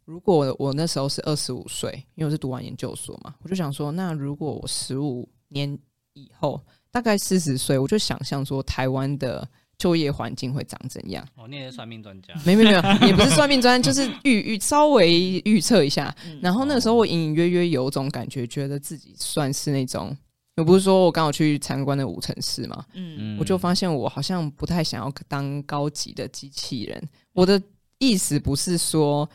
[0.05, 5.77] 如果我那时候是二十五岁，因为我是读完研究所嘛，我就想说，那如果我十五年
[6.13, 6.61] 以后，
[6.91, 9.47] 大概四十岁，我就想象说台湾的
[9.79, 11.27] 就业环境会长怎样。
[11.35, 16.15] 哦，你也是算命专家，没没没有， 也不是算命专， 就是预预稍微预测一下。
[16.25, 16.37] 嗯。
[16.41, 20.15] 然后那个时候我隐隐约约有种感觉，觉得自己算是那种，
[20.57, 23.37] 我不是说我刚好去参观的五城市嘛，嗯。
[23.39, 27.01] 我就发现我好像不太想要当高级的机器人。
[27.33, 27.59] 我的
[27.99, 29.27] 意思不是说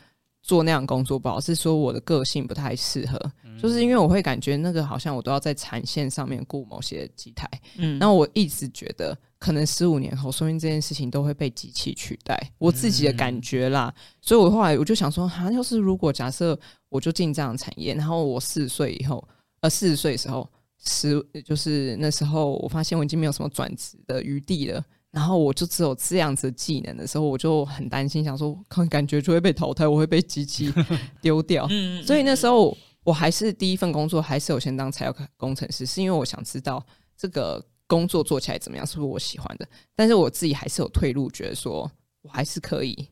[0.43, 3.19] 做那样工作不好，是说我的个性不太适合，
[3.59, 13.93] 就是因为我会感觉那个好像我都要在产线上面雇某些机台，嗯，然后我一直觉得可能十五年后，说明这件事情都会被机器取代，我自己的感觉啦。
[14.19, 19.23] 所以我后来我就想说，哈，要是如果假设我就进这样的产业，然后我四十岁以后，
[19.59, 20.49] 呃，四十岁的时候，
[20.83, 24.83] 十就是那时候我发现我已经没有什么转职的余地了。
[25.11, 30.73] 然后我就只有这样子的技能的时候，我就很担心，想说，看感觉就会被淘汰，我会被机器
[31.21, 31.67] 丢掉。
[31.69, 36.83] 嗯，所以那时候我还是第一份工作，还是有先当材料工程师，是因为我想知道
[37.15, 39.67] 这个工作做起来怎么样，是不是我喜欢的。
[39.95, 43.07] 但是我自己还是有退路，觉得说我还是可以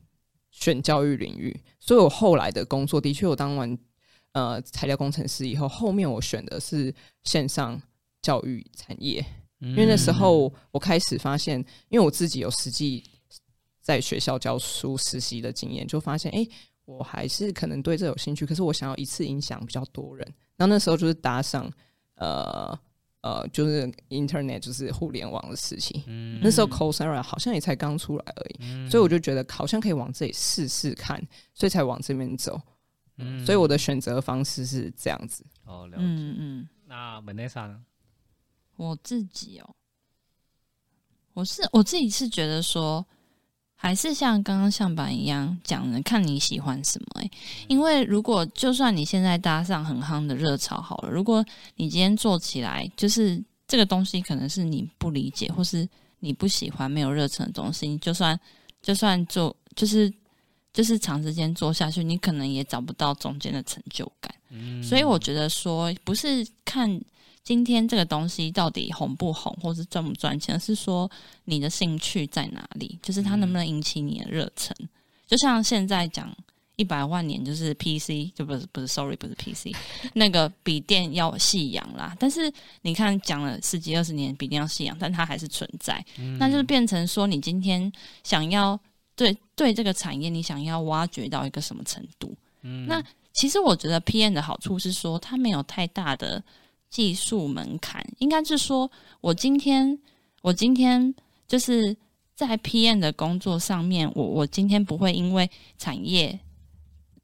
[0.50, 1.58] 选教育领域。
[1.80, 3.78] 所以我后来的工作的确，我当完
[4.32, 7.80] 呃材料工程师以后，后面我选的是线上
[8.22, 9.24] 教育产业。
[9.60, 11.58] 因为那时候我开始发现，
[11.88, 13.02] 因为我自己有实际
[13.80, 16.46] 在学校教书实习的经验，就发现，哎、
[16.84, 20.34] 我还是可能对这有兴趣，可是我想要一次影响比较多人。
[20.56, 21.72] 然后那时候就是搭上
[22.16, 22.78] 呃
[23.24, 26.02] 呃，就是 Internet，就是互联网的事情。
[26.06, 31.18] 嗯那时候 Coursera 好像也才刚出来而已，所以我就觉得好像可以往这里试试看，
[31.54, 32.60] 所以才往这边走。
[33.16, 35.42] 嗯所以我的选择方式是这样子。
[35.64, 36.02] 哦了解。
[36.04, 37.82] 嗯嗯，那 Vanessa 呢？
[38.76, 39.74] 我自己哦，
[41.32, 43.06] 我是我自己是觉得说，
[43.84, 47.30] 还是像刚刚向板一样讲的，看你喜欢什么、欸。
[47.68, 51.44] 因为如果就算你现在搭上很夯的热潮好了，如果
[51.76, 55.86] 你今天做起来，就是这个东西可能是你不理解或是
[56.20, 58.40] 你不喜欢、没有热忱的东西，你就算
[58.80, 60.10] 就算做，就是
[60.72, 64.34] 就是长时间做下去，你可能也找不到中间的成就感。
[64.48, 66.88] 嗯所以我觉得说，不是看
[67.44, 71.08] 今天这个东西到底红不红，或是赚不赚钱，而是说
[71.44, 74.74] 你的兴趣在哪里，就是它能不能引起你的热忱。
[75.26, 76.34] 就像现在讲
[76.76, 79.76] 一百万年，就是 PC，就不是不是，sorry，不是 PC，
[80.14, 82.16] 那个笔电要夕阳啦。
[82.18, 86.04] 但是你看讲了十几二十年，笔电要夕阳，但它还是存在，
[86.38, 88.78] 那就是变成说，你今天想要
[89.14, 92.34] 对对这个产业，你想要挖掘到一个什么程度？
[92.88, 93.02] 那
[93.34, 96.42] 其实我觉得 PM 的好处是说，它没有太大的
[96.94, 98.88] 技术门槛，应该是说
[99.20, 99.98] 我今天
[100.42, 101.12] 我今天
[101.48, 101.96] 就是
[102.36, 106.38] 在 PM 的工作上面，我我今天不会因为产业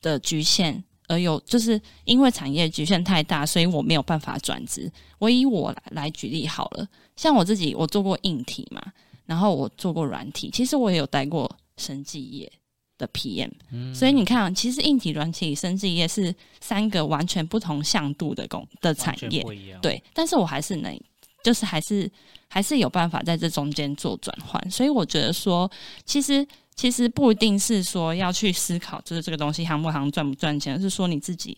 [0.02, 4.90] 的局限而有，就是因为产业局限太大，所以我没有办法转职。
[5.20, 8.82] 我以我来来举例好了，像我自己，我做过硬体嘛，
[9.24, 12.52] 然后我做过软体，其实我也有待过生技业。
[13.00, 13.50] 的 PM，、
[13.94, 19.42] 所以你看，其实硬体、软体、生技业是三个完全不同向度的工的产业，
[19.80, 21.00] 对，但是我还是能，
[21.42, 22.08] 就是还是
[22.46, 25.68] 还是有办法在这中间做转换，所以我觉得说，
[26.04, 31.56] 其实其实不一定是说要去思考，就是这个东西行不行、赚不赚钱，而是说你自己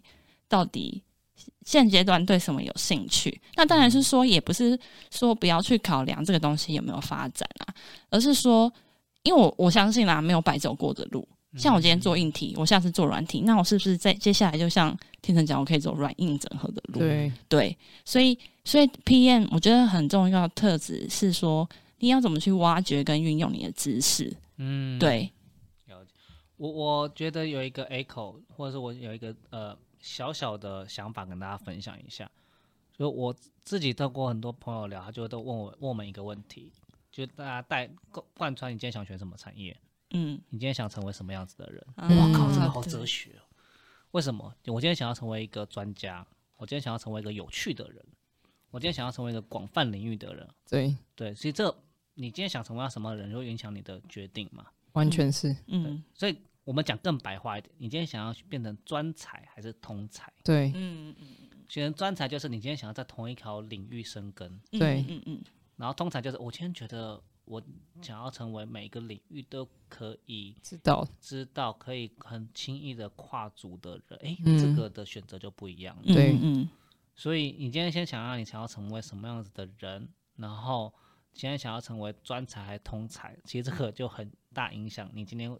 [0.48, 1.02] 到底
[1.66, 3.40] 现阶段对什么有兴趣。
[3.56, 4.78] 那当然是说，也不是
[5.10, 7.74] 说不要去考量这个东西有没有发展啊，
[8.10, 8.72] 而是说，
[9.22, 11.26] 因为我我相信啦，没有白走过的路。
[11.58, 17.00] 像我今天做硬体，我下次做软体，那我是不是在接下来就像天成讲，我可以走软硬整合的路？
[17.00, 24.34] 对，对，所以所以 PM 我觉得很重要的特质是说，你要怎么去挖掘跟运用你的知识。
[24.56, 25.30] 嗯，对，
[25.88, 26.10] 了解。
[26.56, 32.30] 我我觉得有一个 echo，或者是我有一个呃小小的想法跟大家分享一下。
[32.96, 36.72] 就我自己透过很多朋友聊，他就都问我问我们一个问题，
[37.12, 39.78] 就大家带贯贯穿你今天想选什么产业，
[40.10, 41.86] 嗯，你今天想成为什么样子的人？
[41.96, 43.44] 嗯我靠，这个好哲学哦。
[44.12, 44.52] 为什么？
[44.66, 48.02] 我今天想要成为一个专家，我今天想要成为一个有趣的人，
[48.70, 50.48] 我今天想要成为一个广泛领域的人。
[50.68, 51.64] 对，对，所以这
[52.14, 54.66] 你今天想成为什么人，就会影响你的决定嘛。
[54.92, 60.30] 完全是嗯所以我们讲更白话一点，你今天想要变成专才还是通才？
[60.44, 61.26] 对，嗯嗯
[61.68, 65.42] 选专才就是你今天想要在同一条领域生根，嗯，对嗯嗯
[65.76, 67.62] 然后通常就是我今天觉得我
[68.00, 74.58] 想要成为每个领域都可以知道，知道，可以很轻易的跨足的人，诶，嗯。
[74.58, 76.02] 这个的选择就不一样了。
[76.04, 76.68] 嗯，对嗯。
[77.14, 80.92] 所以你今天先想要你想要成为什么样子的人，然后
[81.32, 85.54] 今天想要成为专才还是通才，其实这个就很大影响你今天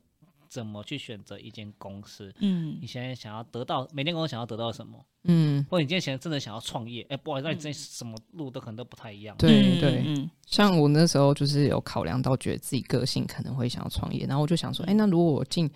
[0.53, 2.31] 怎么去选择一间公司。
[2.41, 2.77] 嗯。
[2.79, 9.35] 你现在想要得到每天公司想要得到什么，嗯，或者你今天想真的想要创业，哎、不好意思，那你这什么路都可能都不太一样。
[9.37, 9.81] 嗯对。
[9.81, 10.31] 对嗯。
[10.47, 15.71] 像我那时候就是有考量到，觉得自己个性可能会想要创业，然后我就想说，哎、那如果我进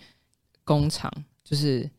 [0.63, 1.11] 工厂，
[1.43, 1.91] 就是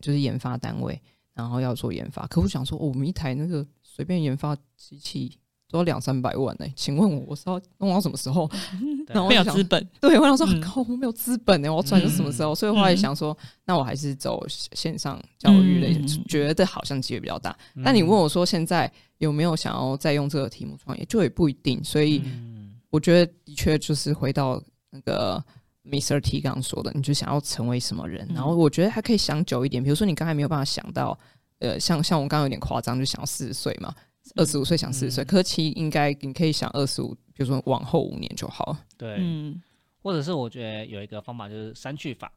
[0.00, 0.98] 就是研发单位，
[1.34, 5.38] 然后要做研发，可我想说，哦我们一台那个随便研发机器
[5.72, 8.46] 都要两三百万呢、请问我我是要弄到什么时候？
[9.06, 12.54] 对然后没有资本，对，我想说，嗯靠，我没有资本呢，我要赚到什么时候？
[12.54, 15.98] 所以后来想说，那我还是走线上教育类，
[16.28, 17.56] 觉得好像机会比较大。
[17.82, 21.82] 但你问我说，现在有没有想要再用这个题目创业，就也不一定。
[21.82, 25.42] 所以嗯我觉得的确就是回到那个
[25.88, 26.20] Mr.
[26.20, 29.82] T 刚刚说的，你就想要成为什么人，嗯然后我觉得还可以想久一点。
[29.82, 31.18] 比如说你刚才没有办法想到，
[31.58, 33.94] 呃，像像我刚刚有点夸张，就想要四十岁嘛，
[34.36, 35.26] 二十五岁想四十岁，嗯。
[35.26, 38.66] 可是其实应该你可以想二十五，比如说往后五年就好。
[38.66, 38.80] 了。
[38.96, 39.60] 对，嗯。
[40.02, 42.32] 或者是我觉得有一个方法就是删去法，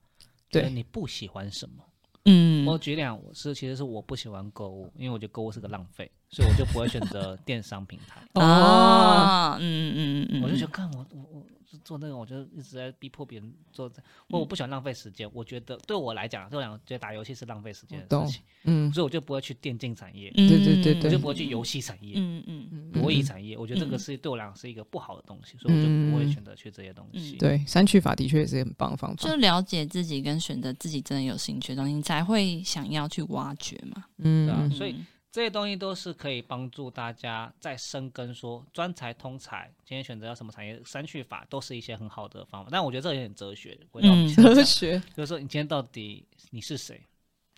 [0.50, 1.84] 就是对你不喜欢什么。
[2.26, 2.66] 嗯。
[2.66, 8.22] 我举例啊，我是其实是我不喜欢购物，因为我觉得购物是个浪费，所以我就不会选择电商平台。
[8.42, 11.46] 哦，嗯嗯嗯，我就觉得，看我我我
[11.84, 15.30] 做那个，我就一直在逼迫别人做这，我我不喜欢浪费时间。
[15.34, 23.58] 我觉得对我来讲，对我来讲，觉得打游戏是浪费时间的事情，嗯，所以我就不会去电竞产业，嗯，对对对我对就不会去游戏产业、嗯嗯嗯博弈产业。
[23.58, 27.36] 我觉得这个是对我来讲是一个不好的东西，所以我就不会选择去这些东西。
[27.36, 29.36] 嗯对，删去法的确也是很棒的方法就。
[29.36, 34.06] 了解自己跟选择自己真的有兴趣的东西，你才会想要去挖掘嘛。
[34.18, 34.96] 嗯对啊嗯所以
[35.36, 42.70] 这些东西都是可以帮助大家在深耕说专才通才，今天选择要什么产业，三去法都是一些很好的方法。
[42.72, 47.06] 但我觉得这有点哲学，回到我们嗯前面讲哲学，就是说你今天到底你是谁？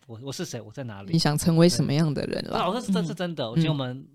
[0.08, 0.60] 我我是谁？
[0.60, 1.20] 我在哪里你？
[1.20, 2.58] 想成为什么样的人啦？
[2.62, 4.08] 老师这是真的，我觉得嗯我们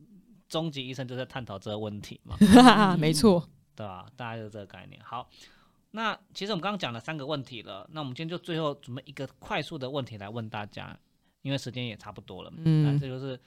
[0.49, 2.37] 终极医生就在探讨这个问题嘛，
[2.99, 4.09] 没错，对吧？
[4.17, 5.01] 大概就是这个概念。
[5.05, 5.31] 好，
[5.93, 10.99] 那其实我们刚刚讲了三个问题了，那我们今天就最后准备一个快速的问题来问大家，
[11.43, 12.51] 因为时间也差不多了。
[12.57, 13.39] 那嗯这就是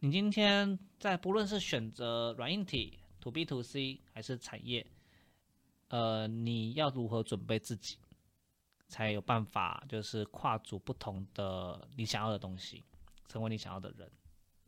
[0.00, 4.84] 你今天在不论是选择软硬体、to B to C 还是产业，
[5.88, 7.96] 呃，你要如何准备自己，
[8.88, 12.82] 才有办法就是跨足不同的你想要的东西，
[13.28, 14.10] 成为你想要的人。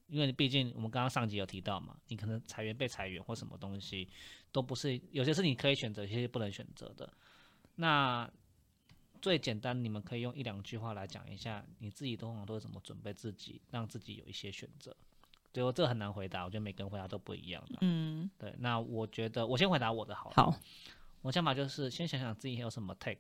[0.09, 4.09] 因为毕竟我们刚刚上集有提到嘛，你可能裁员被裁员或什么东西，
[4.53, 7.12] 都不是有些是你可以选择，有些是不能选择的。
[7.74, 8.31] 那
[9.27, 14.97] 最简单，你们可以用一两句话来讲一下，你自己通常都是怎么准备自己，让自己有一些选择。
[15.51, 17.79] 对我这个很难回答，我觉得每个人回答都不一样的。
[17.81, 20.35] 嗯对，那我觉得我先回答我的好了。
[20.37, 20.57] 好，
[21.22, 23.18] 我想法就是先想想自己有什么 tag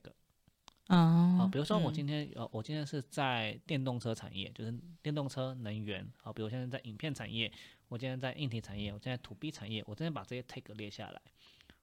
[0.86, 0.96] 啊
[1.40, 7.52] 啊，比如说我嗯今天呃，我今天是在电动车产业，就是电动车能源啊，比如现在在影片产业，
[7.88, 11.20] 我今天在硬体产业，我现在 to B 产业，我今天把这些 tag 列下来。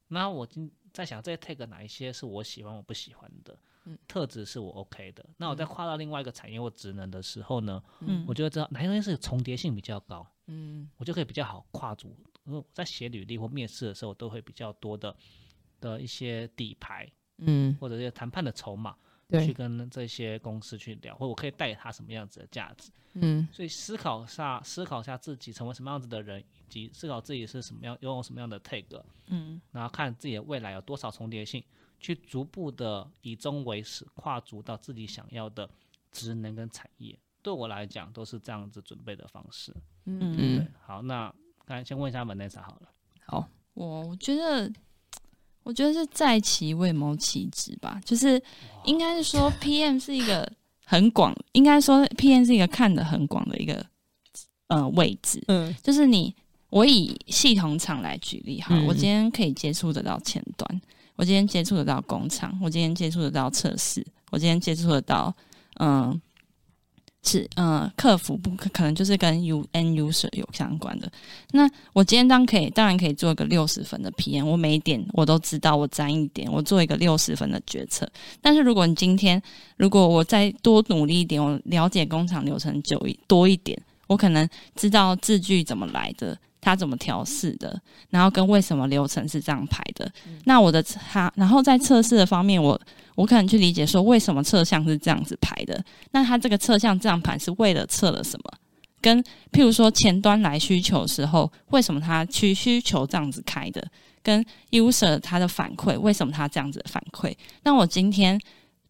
[0.07, 3.97] 那我今在想这些 tag 哪一些是我喜欢我不喜欢的，嗯。
[4.07, 5.25] 特质是我 OK 的。
[5.37, 8.25] 那我在跨到另外一个产业或职能的时候呢，嗯。
[8.27, 10.89] 我就会知道哪些东西是重叠性比较高，嗯。
[10.97, 12.15] 我就可以比较好跨足。
[12.45, 15.15] 因为我在写履历或面试的时候，都会比较多的
[15.79, 18.95] 的一些底牌嗯，或者是谈判的筹码，
[19.29, 19.45] 对。
[19.45, 22.91] 去跟这些公司去聊，或我可以带给他什么样子的价值。
[23.13, 23.47] 嗯。
[23.51, 29.61] 所以思考下，思考下自己成为什么样子的人，以及思考自己是什么样，拥有什么样的 take，嗯。
[29.71, 31.63] 然后看自己的未来有多少重叠性，
[32.03, 35.67] 去逐步的以终为始，跨足到自己想要的
[36.11, 37.17] 职能跟产业。
[37.41, 39.73] 对我来讲，都是这样子准备的方式。
[40.05, 40.35] 嗯。
[40.37, 41.33] 嗯，，好，那
[41.65, 42.89] 刚才先问一下 Vanessa 好了。
[43.25, 44.71] 好，我我觉得，
[45.63, 48.41] 我觉得是在其位谋其职吧，就是
[48.83, 50.49] 应该是说 PM 是一个
[50.85, 53.85] 很广，应该说 PM 是一个看得很广的一个
[54.67, 55.73] 呃位置，嗯。
[55.81, 56.35] 就是你
[56.69, 58.85] 我以系统厂来举例哈，嗯。
[58.87, 60.81] 我今天可以接触得到前端，
[61.15, 65.33] 我今天接触得到工厂，我今天接触得到测试，我今天接触得到
[65.79, 66.21] 嗯。
[67.25, 71.09] 是，嗯，客服不可可能就是跟 U N user 有相关的。
[71.51, 78.05] 那我今天当可以，当然可以做一个六十分的 PM，我每一点我都知道，我沾一点，我做一个六十分的决策。
[78.41, 79.41] 但是如果你今天，
[79.77, 84.45] 如果我再多努力一点，我了解工厂流程久一多一点，我可能
[84.75, 90.09] 知道字句怎么来的，它怎么调试的，然后跟为什么流程是这样排的。
[90.45, 92.79] 那我的它，然后在测试的方面，我
[93.15, 98.53] 我可能去理解说为什么测项是这样子排的，那它这个测项这样排是为了测了什么？
[99.01, 103.85] 跟譬如说前端来需求的时候，为什么它去需求这样子开的？
[104.21, 104.41] 跟
[104.71, 107.35] user 它的反馈，为什么他这样子的反馈？
[107.63, 108.39] 那我今天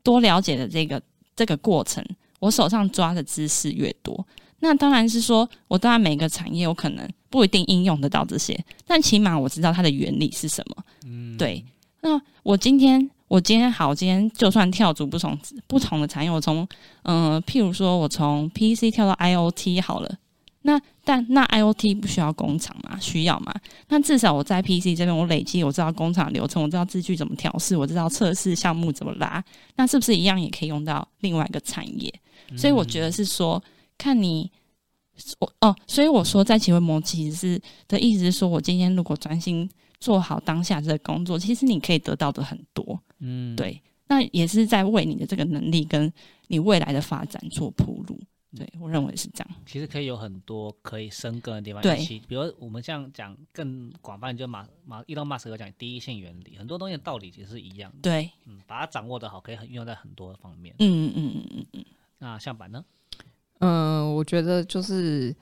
[0.03, 1.01] 多了解的这个
[1.36, 2.05] 这个过程，
[2.39, 4.24] 我手上抓的知识越多，
[4.64, 8.57] 那当然是说我当然每个产业我可能不一定应用得到这些，
[8.88, 10.84] 但起码我知道它的原理是什么。
[11.05, 11.61] 嗯，对，
[11.99, 15.38] 那我今天我今天好，今天就算跳足不同
[15.68, 16.66] 不同的产业，我从
[17.01, 20.09] 嗯、呃譬如说我从 PC 跳到 IOT 好了，
[20.61, 22.97] 那但那 IOT 不需要工厂嘛？
[23.01, 23.53] 需要嘛？
[23.89, 29.43] 那至少我在 PC 这边，我累积我知道工厂流程，我知道字句怎么调试，我知道测试项目怎么拉，
[29.76, 32.14] 那是不是一样也可以用到另外一个产业？
[32.55, 33.61] 所以我觉得是说，
[34.04, 34.51] 看你
[35.39, 43.01] 我哦，所以我说在奇微膜其实是的意思是说，我今天如果专心做好当下这个工作，其实你可以得到的很多。
[43.20, 46.12] 嗯，对，那也是在为你的这个能力跟
[46.47, 48.20] 你未来的发展做铺路。
[48.56, 49.56] 对我认为是这样。
[49.66, 51.82] 其实可以有很多可以深耕的地方。
[51.82, 51.95] 对
[52.28, 57.99] 比如我们像讲更广泛，就马马伊隆马斯克讲第一性原理，很多东西的道理其实是一样的。
[58.01, 60.76] 对，嗯，把它掌握的好，可以很运用在很多方面。
[60.80, 61.86] 嗯嗯嗯嗯嗯
[62.20, 62.84] 那相反呢？
[63.64, 65.36] 嗯，我觉得就是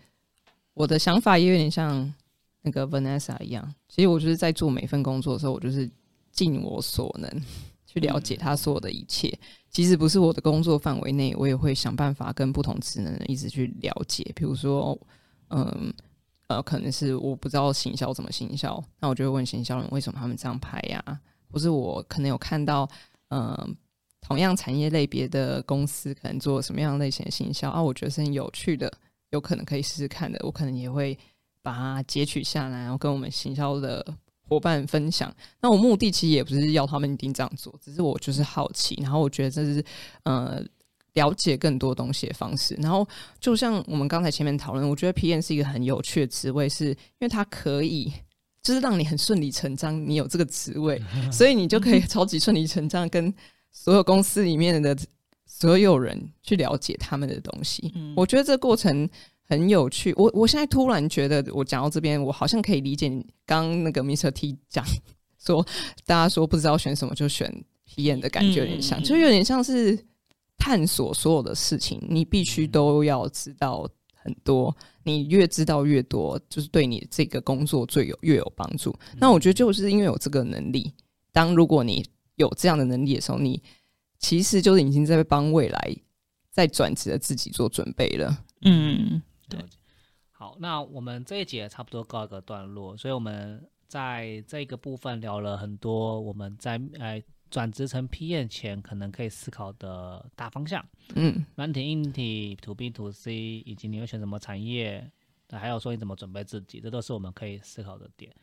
[0.73, 2.13] 我的想法也有点像
[2.61, 3.73] 那个 Vanessa 一样。
[3.89, 5.89] 其实我就是在做每份工作的时候，我就是
[6.31, 7.41] 尽我所能
[7.85, 9.37] 去了解他所有的一切。
[9.69, 14.29] 即使不是我的工作范围内，我也会想办法跟不同职能的人一直去了解。
[14.35, 14.97] 比如说，
[15.49, 15.93] 嗯
[16.47, 21.01] 呃，可能是我不知道行销怎么行销，那我就会问行销人为什么他们这样拍呀、
[21.49, 22.85] 或是我可能有看到，
[23.29, 23.75] 嗯、
[24.31, 28.91] 同样产业类别的公司可能做什么样类型的行销啊，我觉得是很有趣的，
[29.31, 31.17] 有可能可以试试看的，我可能也会
[31.61, 34.05] 把它截取下来，然后跟我们行销的
[34.47, 35.33] 伙伴分享。
[35.61, 39.83] 那我目的其实也不是要他们一定这样做，只是我就是好奇，然后我觉得这是
[40.23, 40.63] 呃
[41.13, 42.73] 了解更多东西的方式。
[42.81, 43.07] 然后
[43.39, 48.11] 就像我们刚才前面讨论，我觉得 PM 是一个很有趣的职位，是因为它可以。
[48.63, 51.01] 就是让你很顺理成章，你有这个职位，
[51.33, 53.33] 所以你就可以超级顺理成章跟
[53.71, 54.97] 所有公司里面的
[55.45, 57.91] 所有人去了解他们的东西。
[57.95, 59.09] 嗯我觉得这个过程
[59.47, 60.13] 很有趣。
[60.15, 64.31] 我我现在突然觉得，我讲到这边，我好像可以理解你刚刚那个 Mr.
[64.31, 64.85] T 讲
[65.37, 65.65] 说，
[66.05, 67.51] 大家说不知道选什么就选
[67.87, 69.97] PM 的感觉有点像，就有点像是
[70.57, 74.75] 探索所有的事情，你必须都要知道很多。
[75.03, 78.95] 你越知道越多，就是对你这个工作最有越有帮助。
[79.17, 80.93] 那我觉得就是因为有这个能力，
[81.31, 82.05] 当如果你
[82.35, 83.61] 有这样的能力的时候，你
[84.19, 85.95] 其实就是已经在帮未来
[86.49, 88.43] 在转职的自己做准备了。
[88.61, 89.59] 嗯，对。
[90.31, 97.21] 好，那我们这一节差不多告一个段落，所以我们在这个部分聊了很多我们在呃
[97.51, 100.83] 转职成 PM 前可能可以思考的大方向，
[101.15, 105.11] 嗯软体、硬体、to B、to C，以及你会选什么产业，
[105.49, 108.33] 还有说你怎么准备自己，这都是我们可以思考的点。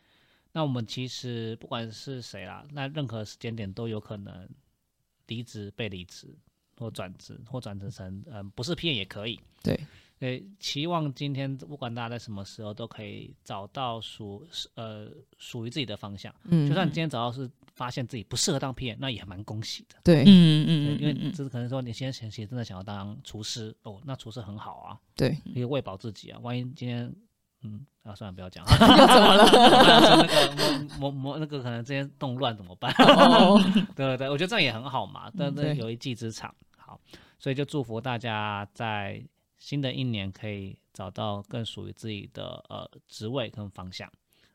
[0.53, 4.49] 那我们其实不管是谁啦，那任何时间点都有可能
[5.27, 6.35] 离职、被离职，
[6.77, 9.39] 或转职，或转职成嗯不是 PM 也可以。
[9.63, 9.79] 对，
[10.21, 16.35] 呃，期望今天不管大家在什么时候都可以找到属呃属于自己的方向。
[16.45, 19.97] 嗯，就算你今天找到是发现自己不适合当 PM，那也蛮恭喜的。
[20.03, 26.39] 对嗯对嗯因为嗯这是可能说你现在前期真的想要当厨师哦，那厨师很好啊，对，可以喂饱自己啊。
[26.41, 27.15] 万一今天
[27.63, 29.45] 嗯啊，算了，不要讲， 又怎么了？
[30.17, 32.91] 那个模模模那个可能这些动乱怎么办？
[32.99, 33.61] 哦，
[33.95, 36.55] 对对对，我觉得这样也很好嘛，但对是有一技之长。
[36.77, 36.99] 好，
[37.39, 39.23] 所以就祝福大家在
[39.59, 44.11] 新的一年可以找到更属于自己的呃职位跟方向。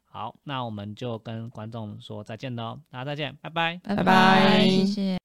[0.05, 3.79] 好，那我们就跟观众说再见喽，大家再见，拜拜。
[3.83, 5.17] 拜拜拜谢谢。